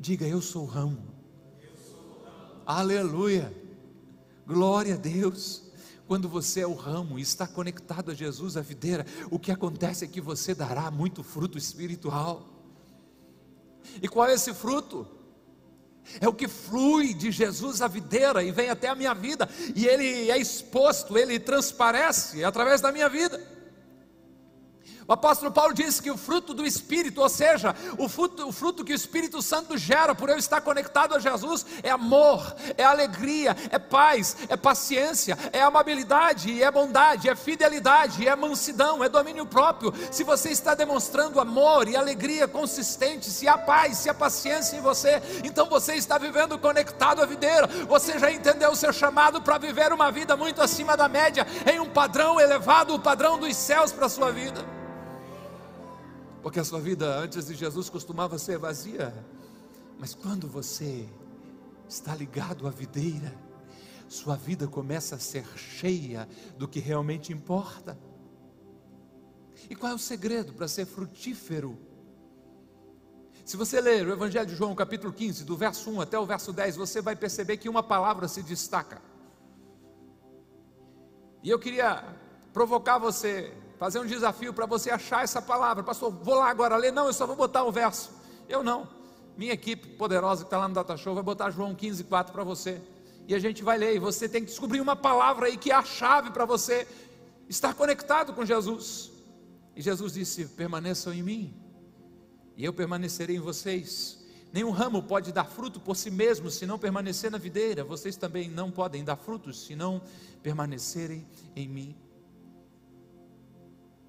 Diga, 0.00 0.26
eu 0.26 0.42
sou 0.42 0.64
o 0.64 0.66
ramo. 0.66 1.14
Eu 1.62 1.76
sou 1.76 2.00
o 2.00 2.24
ramo. 2.24 2.62
Aleluia. 2.66 3.63
Glória 4.46 4.94
a 4.94 4.96
Deus. 4.98 5.62
Quando 6.06 6.28
você 6.28 6.60
é 6.60 6.66
o 6.66 6.74
ramo 6.74 7.18
e 7.18 7.22
está 7.22 7.46
conectado 7.46 8.10
a 8.10 8.14
Jesus, 8.14 8.56
a 8.56 8.60
videira, 8.60 9.06
o 9.30 9.38
que 9.38 9.50
acontece 9.50 10.04
é 10.04 10.08
que 10.08 10.20
você 10.20 10.54
dará 10.54 10.90
muito 10.90 11.22
fruto 11.22 11.56
espiritual. 11.56 12.46
E 14.02 14.08
qual 14.08 14.28
é 14.28 14.34
esse 14.34 14.52
fruto? 14.52 15.08
É 16.20 16.28
o 16.28 16.34
que 16.34 16.46
flui 16.46 17.14
de 17.14 17.30
Jesus 17.30 17.80
a 17.80 17.88
videira 17.88 18.42
e 18.42 18.52
vem 18.52 18.68
até 18.68 18.88
a 18.88 18.94
minha 18.94 19.14
vida, 19.14 19.48
e 19.74 19.86
ele 19.86 20.30
é 20.30 20.38
exposto, 20.38 21.16
ele 21.16 21.40
transparece 21.40 22.44
através 22.44 22.82
da 22.82 22.92
minha 22.92 23.08
vida. 23.08 23.53
O 25.06 25.12
apóstolo 25.12 25.52
Paulo 25.52 25.74
disse 25.74 26.02
que 26.02 26.10
o 26.10 26.16
fruto 26.16 26.54
do 26.54 26.64
Espírito, 26.64 27.20
ou 27.20 27.28
seja, 27.28 27.74
o 27.98 28.08
fruto, 28.08 28.48
o 28.48 28.52
fruto 28.52 28.84
que 28.84 28.92
o 28.92 28.96
Espírito 28.96 29.42
Santo 29.42 29.76
gera 29.76 30.14
por 30.14 30.30
eu 30.30 30.38
estar 30.38 30.62
conectado 30.62 31.14
a 31.14 31.18
Jesus, 31.18 31.66
é 31.82 31.90
amor, 31.90 32.54
é 32.78 32.84
alegria, 32.84 33.54
é 33.70 33.78
paz, 33.78 34.36
é 34.48 34.56
paciência, 34.56 35.36
é 35.52 35.60
amabilidade, 35.62 36.62
é 36.62 36.70
bondade, 36.70 37.28
é 37.28 37.34
fidelidade, 37.34 38.26
é 38.26 38.34
mansidão, 38.34 39.04
é 39.04 39.08
domínio 39.08 39.44
próprio. 39.44 39.92
Se 40.10 40.24
você 40.24 40.50
está 40.50 40.74
demonstrando 40.74 41.38
amor 41.38 41.86
e 41.86 41.96
alegria 41.96 42.48
consistente, 42.48 43.30
se 43.30 43.46
há 43.46 43.58
paz, 43.58 43.98
se 43.98 44.08
há 44.08 44.14
paciência 44.14 44.76
em 44.76 44.80
você, 44.80 45.22
então 45.44 45.68
você 45.68 45.96
está 45.96 46.16
vivendo 46.16 46.58
conectado 46.58 47.22
à 47.22 47.26
videira. 47.26 47.66
Você 47.88 48.18
já 48.18 48.32
entendeu 48.32 48.70
o 48.70 48.76
seu 48.76 48.92
chamado 48.92 49.42
para 49.42 49.58
viver 49.58 49.92
uma 49.92 50.10
vida 50.10 50.34
muito 50.34 50.62
acima 50.62 50.96
da 50.96 51.08
média, 51.08 51.46
em 51.70 51.78
um 51.78 51.90
padrão 51.90 52.40
elevado, 52.40 52.94
o 52.94 53.00
padrão 53.00 53.38
dos 53.38 53.54
céus 53.54 53.92
para 53.92 54.06
a 54.06 54.08
sua 54.08 54.32
vida 54.32 54.73
porque 56.44 56.60
a 56.60 56.64
sua 56.64 56.78
vida 56.78 57.06
antes 57.18 57.46
de 57.46 57.54
Jesus 57.54 57.88
costumava 57.88 58.36
ser 58.36 58.58
vazia, 58.58 59.14
mas 59.98 60.14
quando 60.14 60.46
você 60.46 61.08
está 61.88 62.14
ligado 62.14 62.66
à 62.66 62.70
videira, 62.70 63.34
sua 64.10 64.36
vida 64.36 64.68
começa 64.68 65.14
a 65.14 65.18
ser 65.18 65.46
cheia 65.56 66.28
do 66.58 66.68
que 66.68 66.80
realmente 66.80 67.32
importa. 67.32 67.98
E 69.70 69.74
qual 69.74 69.92
é 69.92 69.94
o 69.94 69.98
segredo 69.98 70.52
para 70.52 70.68
ser 70.68 70.84
frutífero? 70.84 71.78
Se 73.42 73.56
você 73.56 73.80
ler 73.80 74.06
o 74.06 74.12
Evangelho 74.12 74.46
de 74.46 74.54
João, 74.54 74.74
capítulo 74.74 75.14
15, 75.14 75.44
do 75.44 75.56
verso 75.56 75.90
1 75.92 76.02
até 76.02 76.18
o 76.18 76.26
verso 76.26 76.52
10, 76.52 76.76
você 76.76 77.00
vai 77.00 77.16
perceber 77.16 77.56
que 77.56 77.70
uma 77.70 77.82
palavra 77.82 78.28
se 78.28 78.42
destaca. 78.42 79.00
E 81.42 81.48
eu 81.48 81.58
queria 81.58 82.04
provocar 82.52 82.98
você 82.98 83.63
fazer 83.84 83.98
um 83.98 84.06
desafio 84.06 84.54
para 84.54 84.64
você 84.64 84.90
achar 84.90 85.24
essa 85.24 85.42
palavra. 85.42 85.82
Pastor, 85.82 86.10
vou 86.10 86.36
lá 86.36 86.48
agora 86.48 86.74
ler. 86.74 86.90
Não, 86.90 87.06
eu 87.06 87.12
só 87.12 87.26
vou 87.26 87.36
botar 87.36 87.64
o 87.64 87.70
verso. 87.70 88.10
Eu 88.48 88.62
não. 88.62 88.88
Minha 89.36 89.52
equipe 89.52 89.88
poderosa 89.88 90.42
que 90.42 90.46
está 90.46 90.56
lá 90.56 90.66
no 90.66 90.72
Data 90.72 90.96
Show 90.96 91.14
vai 91.14 91.22
botar 91.22 91.50
João 91.50 91.74
15, 91.74 92.04
4 92.04 92.32
para 92.32 92.42
você. 92.42 92.80
E 93.28 93.34
a 93.34 93.38
gente 93.38 93.62
vai 93.62 93.76
ler. 93.76 93.94
E 93.94 93.98
você 93.98 94.26
tem 94.26 94.40
que 94.40 94.46
descobrir 94.46 94.80
uma 94.80 94.96
palavra 94.96 95.48
aí 95.48 95.58
que 95.58 95.70
é 95.70 95.74
a 95.74 95.82
chave 95.82 96.30
para 96.30 96.46
você 96.46 96.88
estar 97.46 97.74
conectado 97.74 98.32
com 98.32 98.42
Jesus. 98.42 99.10
E 99.76 99.82
Jesus 99.82 100.14
disse: 100.14 100.46
permaneçam 100.46 101.12
em 101.12 101.22
mim, 101.22 101.54
e 102.56 102.64
eu 102.64 102.72
permanecerei 102.72 103.36
em 103.36 103.40
vocês. 103.40 104.24
Nenhum 104.50 104.70
ramo 104.70 105.02
pode 105.02 105.30
dar 105.30 105.44
fruto 105.44 105.78
por 105.78 105.94
si 105.94 106.10
mesmo 106.10 106.50
se 106.50 106.64
não 106.64 106.78
permanecer 106.78 107.30
na 107.30 107.36
videira. 107.36 107.84
Vocês 107.84 108.16
também 108.16 108.48
não 108.48 108.70
podem 108.70 109.04
dar 109.04 109.16
frutos 109.16 109.66
se 109.66 109.76
não 109.76 110.00
permanecerem 110.42 111.26
em 111.54 111.68
mim. 111.68 112.03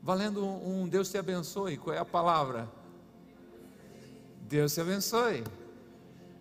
Valendo 0.05 0.45
um 0.45 0.87
Deus 0.87 1.09
te 1.09 1.17
abençoe. 1.17 1.77
Qual 1.77 1.95
é 1.95 1.97
a 1.97 2.05
palavra? 2.05 2.69
Deus 4.41 4.71
te 4.71 4.79
abençoe. 4.79 5.43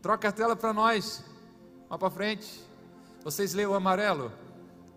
Troca 0.02 0.28
a 0.28 0.32
tela 0.32 0.54
para 0.54 0.74
nós. 0.74 1.24
Vá 1.88 1.96
para 1.96 2.10
frente. 2.10 2.60
Vocês 3.22 3.54
leem 3.54 3.66
o 3.66 3.72
amarelo 3.72 4.30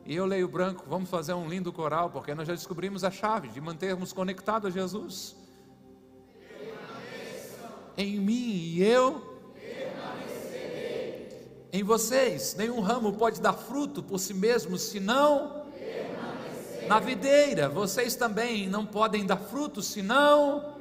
e 0.06 0.14
eu 0.14 0.26
leio 0.26 0.48
o 0.48 0.50
branco. 0.50 0.84
Vamos 0.86 1.10
fazer 1.10 1.34
um 1.34 1.48
lindo 1.48 1.72
coral, 1.72 2.10
porque 2.10 2.36
nós 2.36 2.46
já 2.46 2.54
descobrimos 2.54 3.06
a 3.06 3.10
chave 3.10 3.48
de 3.48 3.62
mantermos 3.62 4.12
conectados 4.12 4.68
a 4.68 4.70
Jesus. 4.70 5.34
Em 7.96 8.20
mim 8.20 8.50
e 8.52 8.84
eu 8.84 9.40
em 11.72 11.84
vocês. 11.84 12.54
Nenhum 12.56 12.82
ramo 12.82 13.14
pode 13.14 13.40
dar 13.40 13.54
fruto 13.54 14.04
por 14.04 14.20
si 14.20 14.34
mesmo, 14.34 14.78
senão 14.78 15.57
na 16.88 17.00
videira. 17.00 17.70
Vocês 17.70 18.16
também 18.16 18.68
não 18.68 18.86
podem 18.86 19.26
dar 19.26 19.38
fruto, 19.38 19.82
senão 19.82 20.78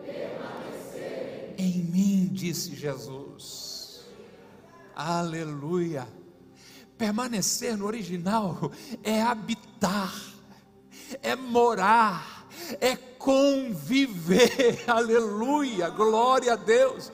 em 1.58 1.82
mim, 1.82 2.28
disse 2.32 2.74
Jesus. 2.74 4.04
Aleluia. 4.94 6.06
Permanecer 6.96 7.76
no 7.76 7.86
original 7.86 8.70
é 9.02 9.20
habitar, 9.20 10.14
é 11.22 11.34
morar, 11.36 12.46
é 12.80 12.96
conviver. 13.26 14.84
Aleluia, 14.86 15.90
glória 15.90 16.52
a 16.52 16.56
Deus. 16.56 17.10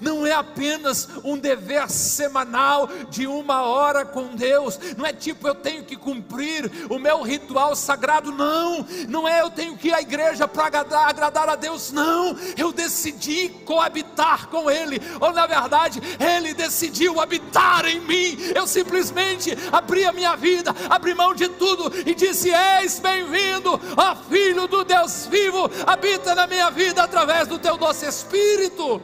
Não 0.00 0.26
é 0.26 0.32
apenas 0.32 1.08
um 1.22 1.38
dever 1.38 1.88
semanal 1.88 2.88
de 3.08 3.28
uma 3.28 3.62
hora 3.62 4.04
com 4.04 4.34
Deus, 4.34 4.76
não 4.96 5.06
é 5.06 5.12
tipo 5.12 5.46
eu 5.46 5.54
tenho 5.54 5.84
que 5.84 5.96
cumprir 5.96 6.68
o 6.90 6.98
meu 6.98 7.22
ritual 7.22 7.76
sagrado, 7.76 8.32
não, 8.32 8.84
não 9.08 9.28
é 9.28 9.40
eu 9.40 9.50
tenho 9.50 9.76
que 9.76 9.88
ir 9.88 9.94
à 9.94 10.00
igreja 10.00 10.48
para 10.48 10.66
agradar, 10.66 11.08
agradar 11.08 11.48
a 11.48 11.54
Deus, 11.54 11.92
não, 11.92 12.36
eu 12.56 12.72
decidi 12.72 13.50
coabitar 13.64 14.48
com 14.48 14.68
Ele, 14.68 15.00
ou 15.20 15.32
na 15.32 15.46
verdade, 15.46 16.00
Ele 16.18 16.52
decidiu 16.52 17.20
habitar 17.20 17.86
em 17.86 18.00
mim, 18.00 18.36
eu 18.56 18.66
simplesmente 18.66 19.56
abri 19.70 20.04
a 20.04 20.12
minha 20.12 20.34
vida, 20.34 20.74
abri 20.90 21.14
mão 21.14 21.32
de 21.32 21.48
tudo 21.48 21.92
e 22.04 22.12
disse: 22.14 22.50
Eis 22.50 22.98
bem-vindo, 22.98 23.80
ó 23.96 24.16
Filho 24.28 24.66
do 24.66 24.84
Deus 24.84 25.26
vivo, 25.26 25.51
habita 25.86 26.34
na 26.34 26.46
minha 26.46 26.70
vida 26.70 27.02
através 27.02 27.48
do 27.48 27.58
teu 27.58 27.76
doce 27.76 28.06
Espírito. 28.06 29.00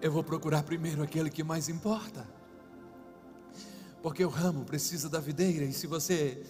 eu 0.00 0.10
vou 0.10 0.24
procurar 0.24 0.62
primeiro 0.62 1.02
aquele 1.02 1.30
que 1.30 1.44
mais 1.44 1.68
importa. 1.68 2.26
Porque 4.02 4.24
o 4.24 4.28
ramo 4.28 4.64
precisa 4.64 5.08
da 5.08 5.20
videira, 5.20 5.64
e 5.64 5.72
se 5.72 5.86
você 5.86 6.42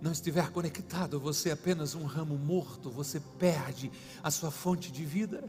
não 0.00 0.10
estiver 0.10 0.50
conectado, 0.50 1.20
você 1.20 1.50
é 1.50 1.52
apenas 1.52 1.94
um 1.94 2.04
ramo 2.04 2.36
morto, 2.36 2.90
você 2.90 3.20
perde 3.38 3.92
a 4.22 4.30
sua 4.30 4.50
fonte 4.50 4.90
de 4.90 5.04
vida. 5.04 5.44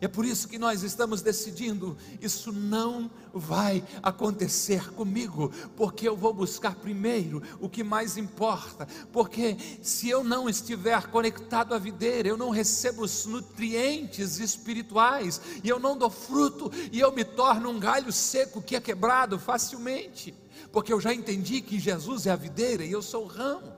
É 0.00 0.08
por 0.08 0.24
isso 0.24 0.48
que 0.48 0.58
nós 0.58 0.82
estamos 0.82 1.22
decidindo: 1.22 1.96
isso 2.20 2.52
não 2.52 3.10
vai 3.32 3.84
acontecer 4.02 4.92
comigo, 4.92 5.52
porque 5.76 6.08
eu 6.08 6.16
vou 6.16 6.34
buscar 6.34 6.74
primeiro 6.74 7.42
o 7.60 7.68
que 7.68 7.82
mais 7.82 8.16
importa. 8.16 8.86
Porque 9.12 9.56
se 9.80 10.08
eu 10.08 10.24
não 10.24 10.48
estiver 10.48 11.06
conectado 11.08 11.74
à 11.74 11.78
videira, 11.78 12.28
eu 12.28 12.36
não 12.36 12.50
recebo 12.50 13.02
os 13.02 13.26
nutrientes 13.26 14.38
espirituais, 14.38 15.40
e 15.62 15.68
eu 15.68 15.78
não 15.78 15.96
dou 15.96 16.10
fruto, 16.10 16.70
e 16.90 17.00
eu 17.00 17.12
me 17.12 17.24
torno 17.24 17.70
um 17.70 17.78
galho 17.78 18.12
seco 18.12 18.62
que 18.62 18.76
é 18.76 18.80
quebrado 18.80 19.38
facilmente, 19.38 20.34
porque 20.72 20.92
eu 20.92 21.00
já 21.00 21.12
entendi 21.12 21.60
que 21.60 21.78
Jesus 21.78 22.26
é 22.26 22.30
a 22.30 22.36
videira 22.36 22.84
e 22.84 22.92
eu 22.92 23.02
sou 23.02 23.24
o 23.24 23.28
ramo. 23.28 23.72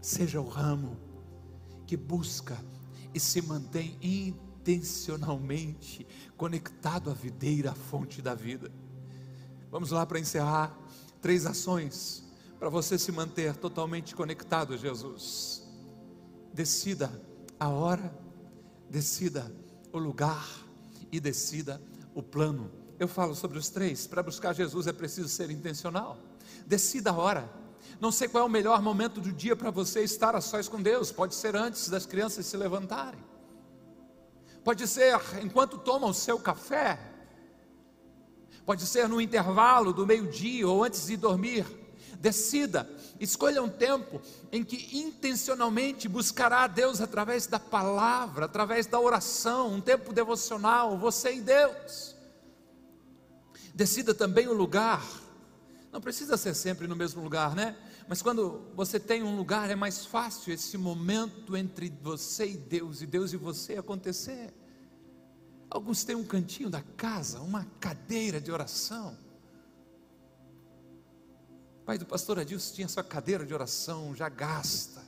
Seja 0.00 0.40
o 0.40 0.48
ramo 0.48 0.96
que 1.86 1.96
busca 1.96 2.58
e 3.14 3.20
se 3.20 3.42
mantém 3.42 3.96
intacto 4.02 4.51
intencionalmente 4.62 6.06
conectado 6.36 7.10
à 7.10 7.14
videira, 7.14 7.72
à 7.72 7.74
fonte 7.74 8.22
da 8.22 8.34
vida. 8.34 8.70
Vamos 9.70 9.90
lá 9.90 10.06
para 10.06 10.20
encerrar. 10.20 10.78
Três 11.20 11.46
ações 11.46 12.24
para 12.58 12.68
você 12.68 12.98
se 12.98 13.10
manter 13.12 13.56
totalmente 13.56 14.14
conectado 14.14 14.74
a 14.74 14.76
Jesus. 14.76 15.62
Decida 16.52 17.10
a 17.58 17.68
hora, 17.68 18.12
decida 18.88 19.52
o 19.92 19.98
lugar 19.98 20.48
e 21.10 21.18
decida 21.18 21.80
o 22.14 22.22
plano. 22.22 22.70
Eu 22.98 23.08
falo 23.08 23.34
sobre 23.34 23.58
os 23.58 23.68
três. 23.68 24.06
Para 24.06 24.22
buscar 24.22 24.52
Jesus 24.52 24.86
é 24.86 24.92
preciso 24.92 25.28
ser 25.28 25.50
intencional. 25.50 26.18
Decida 26.66 27.10
a 27.10 27.14
hora. 27.14 27.50
Não 28.00 28.12
sei 28.12 28.28
qual 28.28 28.44
é 28.44 28.46
o 28.46 28.50
melhor 28.50 28.82
momento 28.82 29.20
do 29.20 29.32
dia 29.32 29.56
para 29.56 29.70
você 29.70 30.02
estar 30.02 30.34
a 30.34 30.40
sós 30.40 30.68
com 30.68 30.82
Deus. 30.82 31.10
Pode 31.10 31.34
ser 31.34 31.56
antes 31.56 31.88
das 31.88 32.04
crianças 32.04 32.46
se 32.46 32.56
levantarem 32.56 33.31
pode 34.64 34.86
ser 34.86 35.20
enquanto 35.42 35.78
toma 35.78 36.06
o 36.06 36.14
seu 36.14 36.38
café, 36.38 36.98
pode 38.64 38.86
ser 38.86 39.08
no 39.08 39.20
intervalo 39.20 39.92
do 39.92 40.06
meio-dia 40.06 40.68
ou 40.68 40.84
antes 40.84 41.06
de 41.06 41.16
dormir. 41.16 41.66
Decida, 42.18 42.88
escolha 43.18 43.60
um 43.60 43.68
tempo 43.68 44.20
em 44.52 44.62
que 44.62 44.96
intencionalmente 44.96 46.08
buscará 46.08 46.62
a 46.62 46.66
Deus 46.68 47.00
através 47.00 47.48
da 47.48 47.58
palavra, 47.58 48.44
através 48.44 48.86
da 48.86 49.00
oração, 49.00 49.74
um 49.74 49.80
tempo 49.80 50.12
devocional, 50.12 50.96
você 50.96 51.34
e 51.34 51.40
Deus. 51.40 52.14
Decida 53.74 54.14
também 54.14 54.46
o 54.46 54.52
lugar, 54.52 55.02
não 55.90 56.00
precisa 56.00 56.36
ser 56.36 56.54
sempre 56.54 56.86
no 56.86 56.94
mesmo 56.94 57.22
lugar, 57.22 57.56
né? 57.56 57.76
Mas 58.12 58.20
quando 58.20 58.60
você 58.74 59.00
tem 59.00 59.22
um 59.22 59.38
lugar, 59.38 59.70
é 59.70 59.74
mais 59.74 60.04
fácil 60.04 60.52
esse 60.52 60.76
momento 60.76 61.56
entre 61.56 61.88
você 62.02 62.46
e 62.46 62.56
Deus, 62.58 63.00
e 63.00 63.06
Deus 63.06 63.32
e 63.32 63.38
você 63.38 63.78
acontecer. 63.78 64.52
Alguns 65.70 66.04
têm 66.04 66.14
um 66.14 66.22
cantinho 66.22 66.68
da 66.68 66.82
casa, 66.82 67.40
uma 67.40 67.64
cadeira 67.80 68.38
de 68.38 68.52
oração. 68.52 69.16
O 71.80 71.84
pai 71.86 71.96
do 71.96 72.04
pastor 72.04 72.38
Adilson 72.38 72.74
tinha 72.74 72.86
sua 72.86 73.02
cadeira 73.02 73.46
de 73.46 73.54
oração 73.54 74.14
já 74.14 74.28
gasta, 74.28 75.02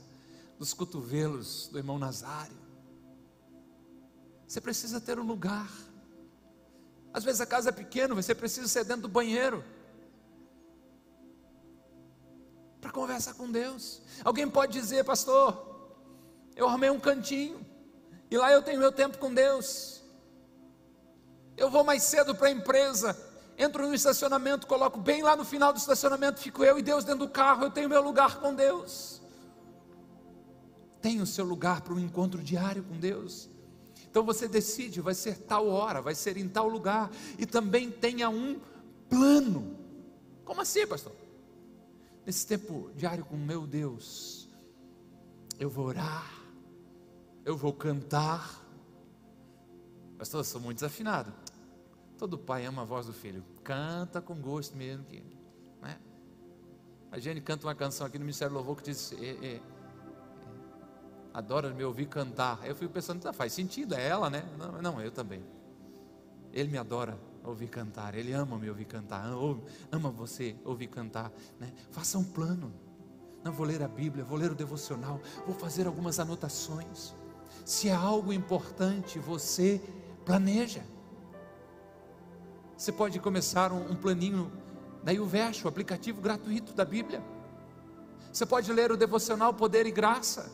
dos 0.57 0.73
cotovelos 0.73 1.67
do 1.67 1.77
irmão 1.77 1.99
Nazário. 1.99 2.57
Você 4.47 4.59
precisa 4.59 4.99
ter 4.99 5.19
um 5.19 5.27
lugar. 5.27 5.71
Às 7.13 7.23
vezes 7.23 7.39
a 7.39 7.45
casa 7.45 7.69
é 7.69 7.71
pequena, 7.71 8.15
você 8.15 8.33
precisa 8.33 8.67
ser 8.67 8.83
dentro 8.83 9.03
do 9.03 9.09
banheiro. 9.09 9.63
Para 12.85 12.91
conversar 12.91 13.33
com 13.33 13.51
Deus. 13.51 13.99
Alguém 14.23 14.47
pode 14.47 14.79
dizer, 14.79 15.03
pastor, 15.03 15.89
eu 16.55 16.67
arrumei 16.67 16.91
um 16.91 16.99
cantinho, 16.99 17.65
e 18.29 18.37
lá 18.37 18.51
eu 18.51 18.61
tenho 18.61 18.79
meu 18.79 18.91
tempo 18.91 19.17
com 19.17 19.33
Deus. 19.33 20.03
Eu 21.57 21.67
vou 21.67 21.83
mais 21.83 22.03
cedo 22.03 22.35
para 22.35 22.47
a 22.47 22.51
empresa, 22.51 23.17
entro 23.57 23.87
no 23.87 23.93
estacionamento, 23.95 24.67
coloco 24.67 24.99
bem 24.99 25.23
lá 25.23 25.35
no 25.35 25.43
final 25.43 25.73
do 25.73 25.79
estacionamento, 25.79 26.39
fico 26.39 26.63
eu 26.63 26.77
e 26.77 26.83
Deus 26.83 27.03
dentro 27.03 27.25
do 27.25 27.31
carro, 27.31 27.63
eu 27.63 27.71
tenho 27.71 27.89
meu 27.89 28.03
lugar 28.03 28.39
com 28.39 28.53
Deus. 28.53 29.19
Tenha 31.01 31.23
o 31.23 31.27
seu 31.27 31.45
lugar 31.45 31.81
para 31.81 31.93
um 31.93 31.99
encontro 31.99 32.43
diário 32.43 32.83
com 32.83 32.99
Deus. 32.99 33.49
Então 34.07 34.23
você 34.23 34.47
decide, 34.47 35.01
vai 35.01 35.15
ser 35.15 35.39
tal 35.39 35.67
hora, 35.67 36.03
vai 36.03 36.13
ser 36.13 36.37
em 36.37 36.47
tal 36.47 36.67
lugar, 36.67 37.09
e 37.39 37.47
também 37.47 37.89
tenha 37.89 38.29
um 38.29 38.59
plano. 39.09 39.75
Como 40.43 40.61
assim, 40.61 40.85
pastor? 40.85 41.24
Nesse 42.25 42.47
tempo 42.47 42.89
diário 42.95 43.23
com 43.23 43.37
meu 43.37 43.67
Deus, 43.67 44.49
eu 45.59 45.69
vou 45.69 45.85
orar, 45.85 46.29
eu 47.45 47.55
vou 47.55 47.71
cantar. 47.71 48.63
Pastor, 50.17 50.39
eu 50.39 50.43
sou 50.43 50.59
muito 50.59 50.77
desafinado. 50.77 51.31
Todo 52.17 52.37
pai 52.37 52.65
ama 52.65 52.81
a 52.81 52.85
voz 52.85 53.05
do 53.05 53.13
filho. 53.13 53.43
Canta 53.63 54.21
com 54.21 54.35
gosto 54.35 54.75
mesmo. 54.75 55.03
Que, 55.05 55.21
né? 55.81 55.99
A 57.11 57.19
gente 57.19 57.41
canta 57.41 57.67
uma 57.67 57.75
canção 57.75 58.07
aqui 58.07 58.17
no 58.17 58.25
Ministério 58.25 58.53
Louvor 58.53 58.77
que 58.77 58.83
diz: 58.83 59.11
é, 59.13 59.25
é, 59.25 59.55
é, 59.55 59.61
Adora 61.33 61.69
me 61.69 61.83
ouvir 61.83 62.07
cantar. 62.07 62.65
Eu 62.65 62.75
fico 62.75 62.93
pensando, 62.93 63.21
tá, 63.21 63.33
faz 63.33 63.51
sentido, 63.51 63.93
é 63.93 64.07
ela, 64.07 64.29
né? 64.29 64.45
Não, 64.57 64.81
não, 64.81 65.01
eu 65.01 65.11
também. 65.11 65.43
Ele 66.53 66.71
me 66.71 66.77
adora 66.77 67.19
ouvir 67.47 67.67
cantar, 67.67 68.15
Ele 68.15 68.33
ama 68.33 68.57
me 68.57 68.69
ouvir 68.69 68.85
cantar, 68.85 69.25
ama 69.91 70.09
você 70.09 70.55
ouvir 70.63 70.87
cantar. 70.87 71.31
Né? 71.59 71.71
Faça 71.91 72.17
um 72.17 72.23
plano. 72.23 72.73
Não 73.43 73.51
vou 73.51 73.65
ler 73.65 73.83
a 73.83 73.87
Bíblia, 73.87 74.23
vou 74.23 74.37
ler 74.37 74.51
o 74.51 74.55
devocional, 74.55 75.21
vou 75.45 75.55
fazer 75.55 75.85
algumas 75.85 76.19
anotações. 76.19 77.13
Se 77.63 77.89
é 77.89 77.93
algo 77.93 78.33
importante, 78.33 79.19
você 79.19 79.81
planeja. 80.25 80.83
Você 82.75 82.91
pode 82.91 83.19
começar 83.19 83.71
um, 83.71 83.91
um 83.91 83.95
planinho, 83.95 84.51
daí 85.03 85.19
o 85.19 85.25
verso, 85.25 85.65
o 85.65 85.69
aplicativo 85.69 86.21
gratuito 86.21 86.73
da 86.73 86.83
Bíblia. 86.83 87.23
Você 88.33 88.45
pode 88.45 88.71
ler 88.73 88.91
o 88.91 88.97
devocional 88.97 89.53
Poder 89.53 89.85
e 89.85 89.91
Graça. 89.91 90.51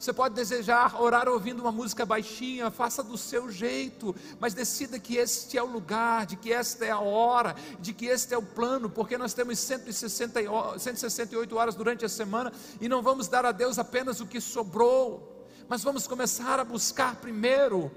Você 0.00 0.14
pode 0.14 0.34
desejar 0.34 0.98
orar 0.98 1.28
ouvindo 1.28 1.60
uma 1.60 1.70
música 1.70 2.06
baixinha, 2.06 2.70
faça 2.70 3.02
do 3.02 3.18
seu 3.18 3.50
jeito, 3.50 4.16
mas 4.40 4.54
decida 4.54 4.98
que 4.98 5.16
este 5.16 5.58
é 5.58 5.62
o 5.62 5.66
lugar, 5.66 6.24
de 6.24 6.36
que 6.36 6.50
esta 6.50 6.86
é 6.86 6.90
a 6.90 6.98
hora, 6.98 7.54
de 7.78 7.92
que 7.92 8.06
este 8.06 8.32
é 8.32 8.38
o 8.38 8.42
plano, 8.42 8.88
porque 8.88 9.18
nós 9.18 9.34
temos 9.34 9.58
160, 9.58 10.40
168 10.78 11.54
horas 11.54 11.74
durante 11.74 12.02
a 12.02 12.08
semana 12.08 12.50
e 12.80 12.88
não 12.88 13.02
vamos 13.02 13.28
dar 13.28 13.44
a 13.44 13.52
Deus 13.52 13.78
apenas 13.78 14.22
o 14.22 14.26
que 14.26 14.40
sobrou, 14.40 15.46
mas 15.68 15.82
vamos 15.82 16.06
começar 16.06 16.58
a 16.58 16.64
buscar 16.64 17.16
primeiro 17.16 17.92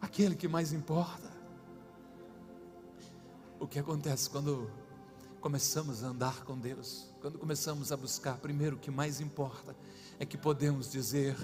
aquele 0.00 0.34
que 0.34 0.48
mais 0.48 0.72
importa. 0.72 1.30
O 3.60 3.68
que 3.68 3.78
acontece 3.78 4.28
quando 4.28 4.68
começamos 5.40 6.02
a 6.02 6.08
andar 6.08 6.42
com 6.42 6.58
Deus, 6.58 7.06
quando 7.20 7.38
começamos 7.38 7.92
a 7.92 7.96
buscar 7.96 8.36
primeiro 8.38 8.74
o 8.74 8.78
que 8.80 8.90
mais 8.90 9.20
importa? 9.20 9.76
É 10.20 10.26
que 10.26 10.36
podemos 10.36 10.92
dizer: 10.92 11.34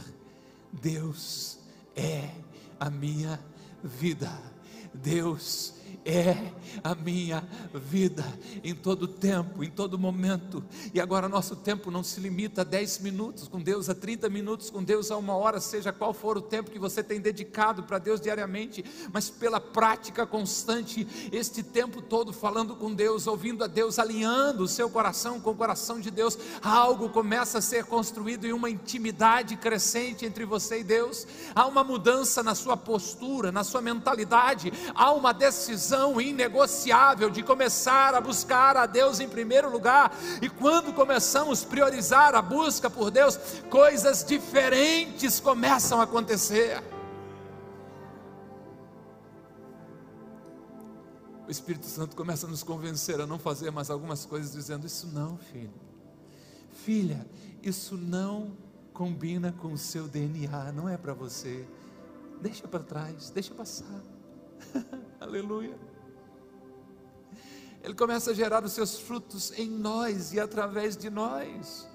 Deus 0.70 1.58
é 1.96 2.30
a 2.78 2.90
minha 2.90 3.40
vida. 3.82 4.30
Deus 4.92 5.74
é 6.06 6.36
a 6.84 6.94
minha 6.94 7.46
vida 7.74 8.24
em 8.62 8.74
todo 8.74 9.08
tempo, 9.08 9.64
em 9.64 9.70
todo 9.70 9.98
momento. 9.98 10.64
E 10.94 11.00
agora 11.00 11.28
nosso 11.28 11.56
tempo 11.56 11.90
não 11.90 12.04
se 12.04 12.20
limita 12.20 12.60
a 12.60 12.64
10 12.64 13.00
minutos 13.00 13.48
com 13.48 13.60
Deus, 13.60 13.88
a 13.88 13.94
30 13.94 14.28
minutos 14.28 14.70
com 14.70 14.84
Deus, 14.84 15.10
a 15.10 15.16
uma 15.16 15.34
hora, 15.34 15.60
seja 15.60 15.92
qual 15.92 16.14
for 16.14 16.36
o 16.36 16.42
tempo 16.42 16.70
que 16.70 16.78
você 16.78 17.02
tem 17.02 17.20
dedicado 17.20 17.82
para 17.82 17.98
Deus 17.98 18.20
diariamente, 18.20 18.84
mas 19.12 19.28
pela 19.28 19.60
prática 19.60 20.24
constante, 20.24 21.06
este 21.32 21.62
tempo 21.62 22.00
todo 22.00 22.32
falando 22.32 22.76
com 22.76 22.94
Deus, 22.94 23.26
ouvindo 23.26 23.64
a 23.64 23.66
Deus, 23.66 23.98
alinhando 23.98 24.62
o 24.62 24.68
seu 24.68 24.88
coração 24.88 25.40
com 25.40 25.50
o 25.50 25.56
coração 25.56 25.98
de 25.98 26.10
Deus, 26.10 26.38
algo 26.62 27.08
começa 27.08 27.58
a 27.58 27.62
ser 27.62 27.84
construído 27.84 28.46
em 28.46 28.52
uma 28.52 28.70
intimidade 28.70 29.56
crescente 29.56 30.24
entre 30.24 30.44
você 30.44 30.80
e 30.80 30.84
Deus. 30.84 31.26
Há 31.52 31.66
uma 31.66 31.82
mudança 31.82 32.44
na 32.44 32.54
sua 32.54 32.76
postura, 32.76 33.50
na 33.50 33.64
sua 33.64 33.80
mentalidade, 33.80 34.72
há 34.94 35.10
uma 35.12 35.32
decisão 35.32 35.75
decisão 35.76 36.18
inegociável 36.18 37.28
de 37.28 37.42
começar 37.42 38.14
a 38.14 38.20
buscar 38.20 38.76
a 38.76 38.86
Deus 38.86 39.20
em 39.20 39.28
primeiro 39.28 39.70
lugar. 39.70 40.10
E 40.40 40.48
quando 40.48 40.92
começamos 40.92 41.62
a 41.62 41.66
priorizar 41.66 42.34
a 42.34 42.40
busca 42.40 42.88
por 42.88 43.10
Deus, 43.10 43.36
coisas 43.68 44.24
diferentes 44.24 45.38
começam 45.38 46.00
a 46.00 46.04
acontecer. 46.04 46.82
O 51.46 51.50
Espírito 51.50 51.86
Santo 51.86 52.16
começa 52.16 52.46
a 52.46 52.50
nos 52.50 52.62
convencer 52.62 53.20
a 53.20 53.26
não 53.26 53.38
fazer 53.38 53.70
mais 53.70 53.90
algumas 53.90 54.24
coisas, 54.24 54.52
dizendo: 54.52 54.86
Isso 54.86 55.06
não, 55.08 55.36
filho, 55.36 55.74
filha, 56.84 57.24
isso 57.62 57.96
não 57.96 58.56
combina 58.92 59.52
com 59.52 59.72
o 59.72 59.78
seu 59.78 60.08
DNA, 60.08 60.72
não 60.72 60.88
é 60.88 60.96
para 60.96 61.12
você. 61.12 61.64
Deixa 62.40 62.66
para 62.66 62.82
trás, 62.82 63.30
deixa 63.30 63.54
passar. 63.54 64.02
Aleluia. 65.20 65.78
Ele 67.82 67.94
começa 67.94 68.32
a 68.32 68.34
gerar 68.34 68.64
os 68.64 68.72
seus 68.72 68.98
frutos 68.98 69.52
em 69.58 69.68
nós 69.68 70.32
e 70.32 70.40
através 70.40 70.96
de 70.96 71.08
nós. 71.08 71.88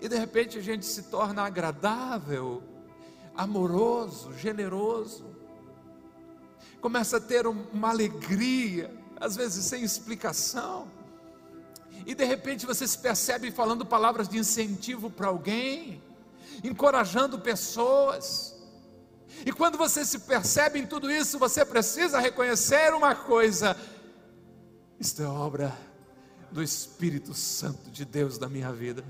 E 0.00 0.08
de 0.08 0.18
repente 0.18 0.58
a 0.58 0.62
gente 0.62 0.84
se 0.84 1.04
torna 1.04 1.42
agradável, 1.42 2.62
amoroso, 3.36 4.32
generoso. 4.34 5.24
Começa 6.80 7.18
a 7.18 7.20
ter 7.20 7.46
uma 7.46 7.90
alegria, 7.90 8.92
às 9.20 9.36
vezes 9.36 9.64
sem 9.64 9.84
explicação. 9.84 10.90
E 12.04 12.14
de 12.14 12.24
repente 12.24 12.66
você 12.66 12.88
se 12.88 12.98
percebe 12.98 13.50
falando 13.50 13.86
palavras 13.86 14.28
de 14.28 14.36
incentivo 14.36 15.10
para 15.10 15.28
alguém, 15.28 16.02
encorajando 16.62 17.38
pessoas 17.38 18.53
e 19.44 19.52
quando 19.52 19.76
você 19.76 20.04
se 20.04 20.20
percebe 20.20 20.78
em 20.78 20.86
tudo 20.86 21.10
isso, 21.10 21.38
você 21.38 21.64
precisa 21.64 22.18
reconhecer 22.18 22.94
uma 22.94 23.14
coisa: 23.14 23.76
isto 24.98 25.22
é 25.22 25.26
obra 25.26 25.76
do 26.50 26.62
Espírito 26.62 27.34
Santo 27.34 27.90
de 27.90 28.04
Deus 28.04 28.38
na 28.38 28.48
minha 28.48 28.72
vida. 28.72 29.04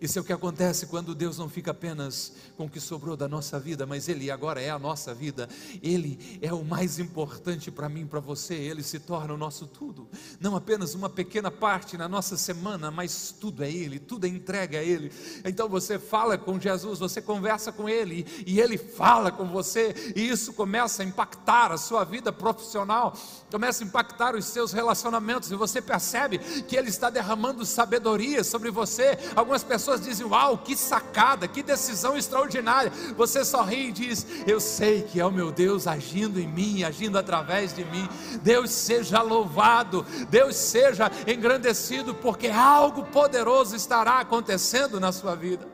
Isso 0.00 0.18
é 0.18 0.22
o 0.22 0.24
que 0.24 0.32
acontece 0.32 0.86
quando 0.86 1.14
Deus 1.14 1.38
não 1.38 1.48
fica 1.48 1.72
apenas 1.72 2.32
com 2.56 2.66
o 2.66 2.70
que 2.70 2.80
sobrou 2.80 3.16
da 3.16 3.28
nossa 3.28 3.58
vida, 3.58 3.86
mas 3.86 4.08
Ele 4.08 4.30
agora 4.30 4.60
é 4.60 4.70
a 4.70 4.78
nossa 4.78 5.12
vida. 5.12 5.48
Ele 5.82 6.38
é 6.40 6.52
o 6.52 6.64
mais 6.64 6.98
importante 6.98 7.70
para 7.70 7.88
mim, 7.88 8.06
para 8.06 8.20
você. 8.20 8.54
Ele 8.54 8.82
se 8.82 8.98
torna 8.98 9.34
o 9.34 9.36
nosso 9.36 9.66
tudo. 9.66 10.08
Não 10.40 10.54
apenas 10.54 10.94
uma 10.94 11.08
pequena 11.08 11.50
parte 11.50 11.96
na 11.96 12.08
nossa 12.08 12.36
semana, 12.36 12.90
mas 12.90 13.34
tudo 13.38 13.64
é 13.64 13.70
Ele, 13.70 13.98
tudo 13.98 14.26
é 14.26 14.28
entregue 14.28 14.76
a 14.76 14.82
Ele. 14.82 15.10
Então 15.44 15.68
você 15.68 15.98
fala 15.98 16.38
com 16.38 16.60
Jesus, 16.60 16.98
você 16.98 17.20
conversa 17.20 17.72
com 17.72 17.88
Ele 17.88 18.26
e 18.46 18.60
Ele 18.60 18.78
fala 18.78 19.32
com 19.32 19.46
você, 19.46 20.12
e 20.14 20.28
isso 20.28 20.52
começa 20.52 21.02
a 21.02 21.06
impactar 21.06 21.72
a 21.72 21.76
sua 21.76 22.04
vida 22.04 22.32
profissional, 22.32 23.16
começa 23.50 23.82
a 23.82 23.86
impactar 23.86 24.36
os 24.36 24.44
seus 24.44 24.72
relacionamentos, 24.72 25.50
e 25.50 25.56
você 25.56 25.80
percebe 25.80 26.38
que 26.38 26.76
Ele 26.76 26.88
está 26.88 27.10
derramando 27.10 27.64
sabedoria 27.64 28.44
sobre 28.44 28.70
você. 28.70 29.18
Algumas 29.34 29.64
pessoas 29.64 29.87
pessoas 29.88 30.00
dizem: 30.02 30.26
Uau, 30.26 30.58
que 30.58 30.76
sacada, 30.76 31.48
que 31.48 31.62
decisão 31.62 32.16
extraordinária. 32.16 32.90
Você 33.16 33.44
sorri 33.44 33.88
e 33.88 33.92
diz: 33.92 34.26
Eu 34.46 34.60
sei 34.60 35.02
que 35.02 35.18
é 35.18 35.24
o 35.24 35.32
meu 35.32 35.50
Deus 35.50 35.86
agindo 35.86 36.38
em 36.38 36.46
mim, 36.46 36.84
agindo 36.84 37.18
através 37.18 37.74
de 37.74 37.84
mim. 37.86 38.08
Deus 38.42 38.70
seja 38.70 39.22
louvado, 39.22 40.04
Deus 40.28 40.56
seja 40.56 41.10
engrandecido, 41.26 42.14
porque 42.14 42.48
algo 42.48 43.04
poderoso 43.06 43.74
estará 43.74 44.20
acontecendo 44.20 45.00
na 45.00 45.12
sua 45.12 45.34
vida. 45.34 45.66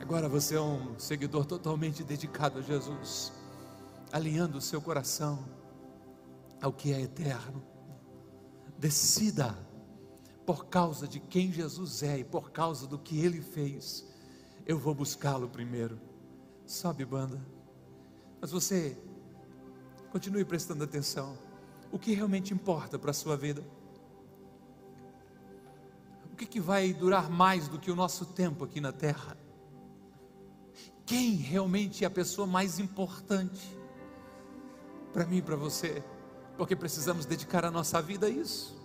Agora 0.00 0.28
você 0.28 0.56
é 0.56 0.60
um 0.60 0.98
seguidor 0.98 1.44
totalmente 1.46 2.02
dedicado 2.02 2.58
a 2.58 2.62
Jesus, 2.62 3.32
alinhando 4.12 4.58
o 4.58 4.60
seu 4.60 4.80
coração 4.80 5.38
ao 6.60 6.72
que 6.72 6.92
é 6.92 7.00
eterno. 7.00 7.62
Decida 8.76 9.56
por 10.44 10.66
causa 10.66 11.06
de 11.06 11.20
quem 11.20 11.52
Jesus 11.52 12.02
é 12.02 12.18
e 12.18 12.24
por 12.24 12.50
causa 12.50 12.86
do 12.86 12.98
que 12.98 13.18
ele 13.18 13.40
fez, 13.40 14.06
eu 14.66 14.78
vou 14.78 14.94
buscá-lo 14.94 15.48
primeiro. 15.48 15.98
Sobe, 16.66 17.04
banda. 17.04 17.40
Mas 18.40 18.50
você 18.50 18.96
continue 20.10 20.44
prestando 20.44 20.82
atenção. 20.82 21.38
O 21.90 21.98
que 21.98 22.12
realmente 22.12 22.52
importa 22.52 22.98
para 22.98 23.10
a 23.10 23.14
sua 23.14 23.36
vida? 23.36 23.62
O 26.32 26.36
que, 26.36 26.46
que 26.46 26.60
vai 26.60 26.92
durar 26.92 27.30
mais 27.30 27.68
do 27.68 27.78
que 27.78 27.90
o 27.90 27.94
nosso 27.94 28.26
tempo 28.26 28.64
aqui 28.64 28.80
na 28.80 28.90
terra? 28.90 29.36
Quem 31.06 31.34
realmente 31.34 32.04
é 32.04 32.06
a 32.06 32.10
pessoa 32.10 32.46
mais 32.46 32.78
importante 32.78 33.78
para 35.12 35.26
mim 35.26 35.36
e 35.36 35.42
para 35.42 35.56
você? 35.56 36.02
Porque 36.56 36.74
precisamos 36.74 37.26
dedicar 37.26 37.64
a 37.64 37.70
nossa 37.70 38.00
vida 38.00 38.26
a 38.26 38.30
isso. 38.30 38.81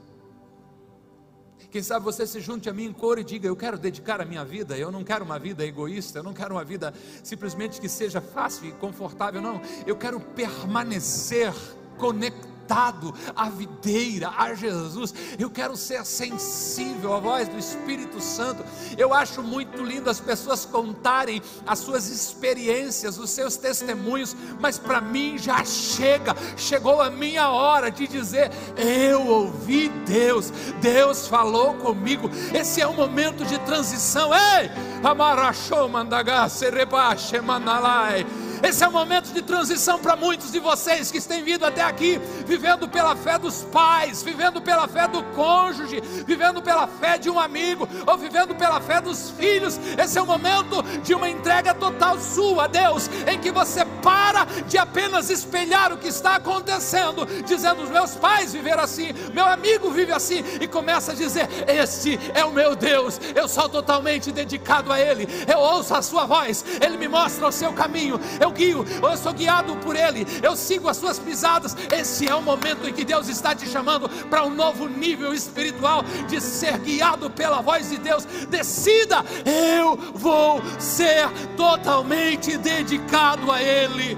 Quem 1.70 1.84
sabe 1.84 2.06
você 2.06 2.26
se 2.26 2.39
junte 2.39 2.70
a 2.70 2.74
mim 2.74 2.86
em 2.86 2.93
cor 2.93 3.20
e 3.20 3.24
diga: 3.24 3.48
Eu 3.48 3.56
quero 3.56 3.78
dedicar 3.78 4.22
a 4.22 4.26
minha 4.26 4.46
vida, 4.46 4.78
eu 4.78 4.91
não 4.91 5.04
quero 5.04 5.26
uma 5.26 5.38
vida 5.38 5.65
egoísta, 5.65 6.20
eu 6.20 6.24
não 6.24 6.34
quero 6.34 6.56
uma 6.56 6.63
vida 6.63 6.93
simplesmente 7.24 7.82
que 7.82 7.89
seja 7.89 8.22
fácil 8.22 8.67
e 8.67 8.72
confortável, 8.74 9.41
não. 9.41 9.62
Eu 9.86 9.96
quero 9.96 10.20
permanecer 10.20 11.54
conectado 11.98 12.46
conectado 12.67 13.13
à 13.36 13.49
videira, 13.49 14.30
a 14.38 14.53
Jesus. 14.53 15.13
Eu 15.39 15.49
quero 15.49 15.77
ser 15.77 16.06
sensível 16.06 17.13
à 17.13 17.19
voz 17.19 17.47
do 17.47 17.58
Espírito 17.58 18.19
Santo. 18.19 18.63
Eu 18.97 19.13
acho 19.13 19.41
muito 19.41 19.82
lindo 19.84 20.10
as 20.10 20.19
pessoas 20.19 20.65
contarem 20.65 21.41
as 21.65 21.80
suas 21.80 22.10
experiências, 22.10 23.17
os 23.17 23.30
seus 23.30 23.56
testemunhos, 23.56 24.36
mas 24.60 24.77
para 24.77 24.99
mim 24.99 25.38
já 25.38 25.63
chega, 25.63 26.36
chegou 26.58 27.02
a 27.02 27.10
minha 27.10 27.50
hora 27.50 27.89
de 27.89 28.08
dizer: 28.08 28.52
Eu 28.75 29.25
ouvi 29.25 29.89
Deus, 30.06 30.52
Deus 30.81 31.27
falou 31.27 31.75
comigo. 31.75 32.29
Esse 32.54 32.81
é 32.81 32.87
um 32.87 32.94
momento 32.94 33.46
de 33.46 33.58
transição. 33.60 34.31
Ei, 34.33 34.69
amarachou 35.04 35.87
mandaga, 35.87 36.50
serebache 36.50 37.39
manalai. 37.39 38.25
Esse 38.63 38.83
é 38.83 38.87
o 38.87 38.91
momento 38.91 39.33
de 39.33 39.41
transição 39.41 39.99
para 39.99 40.15
muitos 40.15 40.51
de 40.51 40.60
vocês 40.60 41.12
que 41.12 41.21
têm 41.21 41.43
vindo 41.43 41.65
até 41.65 41.81
aqui, 41.83 42.19
vivendo 42.45 42.87
pela 42.87 43.15
fé 43.15 43.37
dos 43.37 43.63
pais, 43.63 44.23
vivendo 44.23 44.62
pela 44.62 44.87
fé 44.87 45.08
do 45.08 45.23
cônjuge, 45.35 46.01
vivendo 46.25 46.62
pela 46.62 46.87
fé 46.87 47.17
de 47.17 47.29
um 47.29 47.39
amigo, 47.39 47.87
ou 48.05 48.17
vivendo 48.17 48.55
pela 48.55 48.79
fé 48.79 49.01
dos 49.01 49.31
filhos. 49.31 49.79
Esse 49.97 50.17
é 50.17 50.21
o 50.21 50.25
momento 50.25 50.81
de 51.03 51.13
uma 51.13 51.29
entrega 51.29 51.73
total 51.73 52.19
sua 52.19 52.65
a 52.65 52.67
Deus, 52.67 53.10
em 53.27 53.39
que 53.39 53.51
você 53.51 53.85
para 54.01 54.45
de 54.67 54.77
apenas 54.77 55.29
espelhar 55.29 55.93
o 55.93 55.97
que 55.97 56.08
está 56.08 56.35
acontecendo, 56.35 57.25
dizendo: 57.45 57.83
os 57.83 57.89
meus 57.89 58.15
pais 58.15 58.53
viveram 58.53 58.83
assim, 58.83 59.10
meu 59.33 59.45
amigo 59.45 59.91
vive 59.91 60.12
assim, 60.12 60.43
e 60.60 60.67
começa 60.67 61.12
a 61.12 61.15
dizer: 61.15 61.47
Este 61.67 62.19
é 62.33 62.43
o 62.43 62.51
meu 62.51 62.75
Deus, 62.75 63.19
eu 63.35 63.47
sou 63.47 63.69
totalmente 63.69 64.31
dedicado 64.31 64.91
a 64.91 64.99
Ele, 64.99 65.27
eu 65.51 65.60
ouço 65.60 65.93
a 65.93 66.01
Sua 66.01 66.25
voz, 66.25 66.63
Ele 66.81 66.97
me 66.97 67.08
mostra 67.08 67.47
o 67.47 67.51
seu 67.51 67.73
caminho. 67.73 68.19
Eu 68.39 68.46
eu 68.48 68.52
guio, 68.52 68.85
eu 69.02 69.17
sou 69.17 69.33
guiado 69.33 69.75
por 69.77 69.95
Ele, 69.95 70.25
eu 70.41 70.56
sigo 70.56 70.87
as 70.87 70.98
suas 70.98 71.19
pisadas. 71.19 71.75
Esse 71.91 72.27
é 72.27 72.33
o 72.33 72.41
momento 72.41 72.87
em 72.87 72.93
que 72.93 73.04
Deus 73.04 73.27
está 73.27 73.54
te 73.54 73.67
chamando 73.67 74.10
para 74.29 74.45
um 74.45 74.50
novo 74.50 74.87
nível 74.87 75.33
espiritual 75.33 76.04
de 76.27 76.39
ser 76.41 76.77
guiado 76.79 77.29
pela 77.29 77.62
voz 77.62 77.89
de 77.89 77.98
Deus. 77.98 78.25
Decida, 78.50 79.23
eu 79.45 79.98
vou 80.13 80.62
ser 80.79 81.29
totalmente 81.56 82.58
dedicado 82.58 83.52
a 83.52 83.62
Ele. 83.62 84.17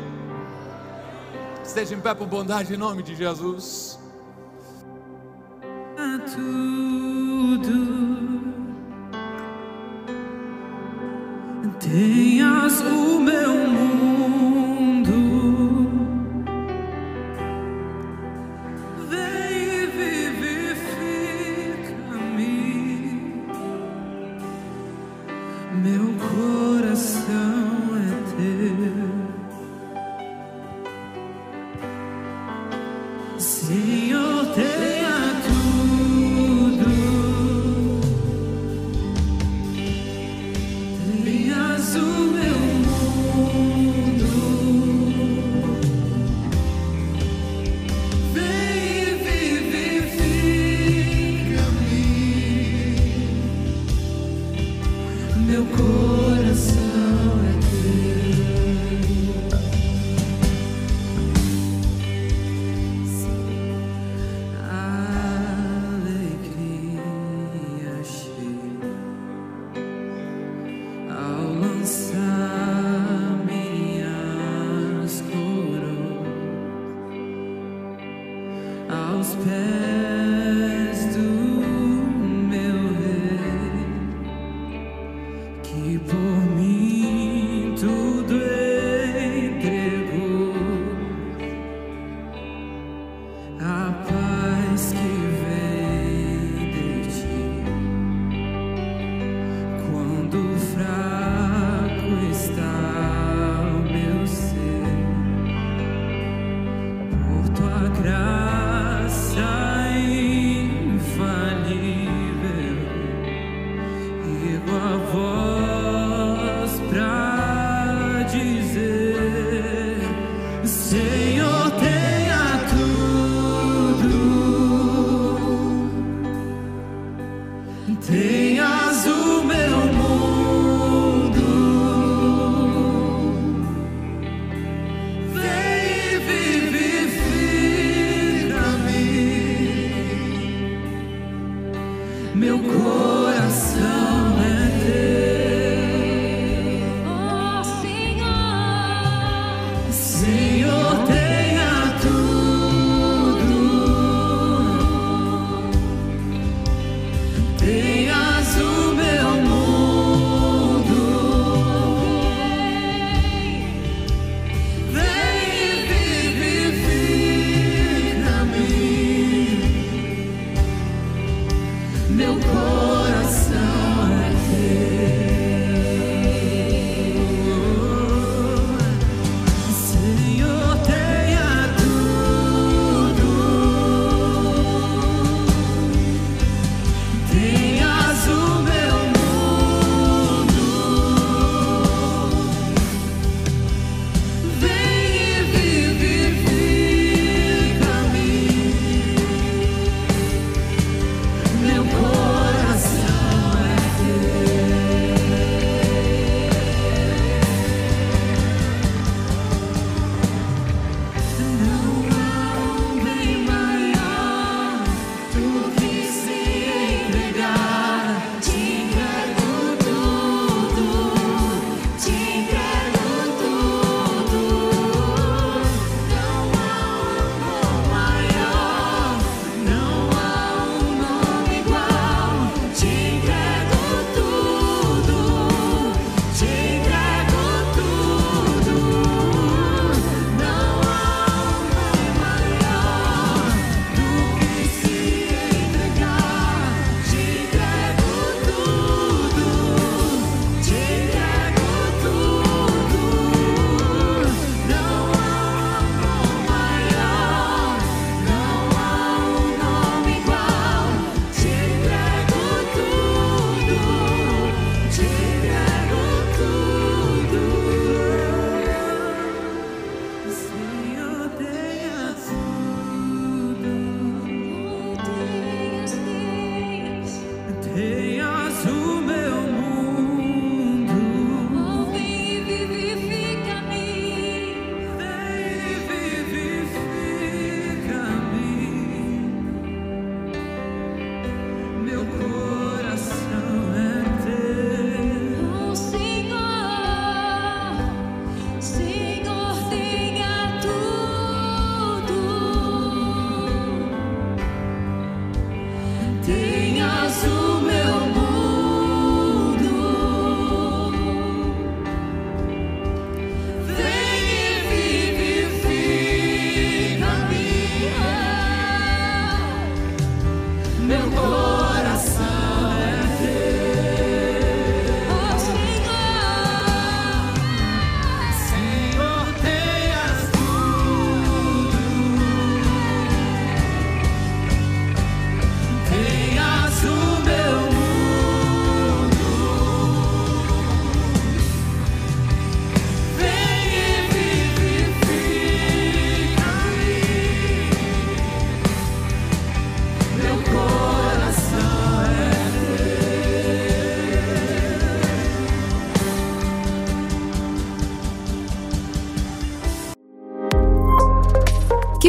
Esteja 1.63 1.95
em 1.95 1.99
pé 1.99 2.13
por 2.13 2.27
bondade 2.27 2.73
em 2.73 2.77
nome 2.77 3.03
de 3.03 3.15
Jesus. 3.15 3.97
tudo 6.36 8.09
tenhas 11.80 12.82
o 12.82 13.20
meu 13.20 13.53
mundo. 13.67 14.38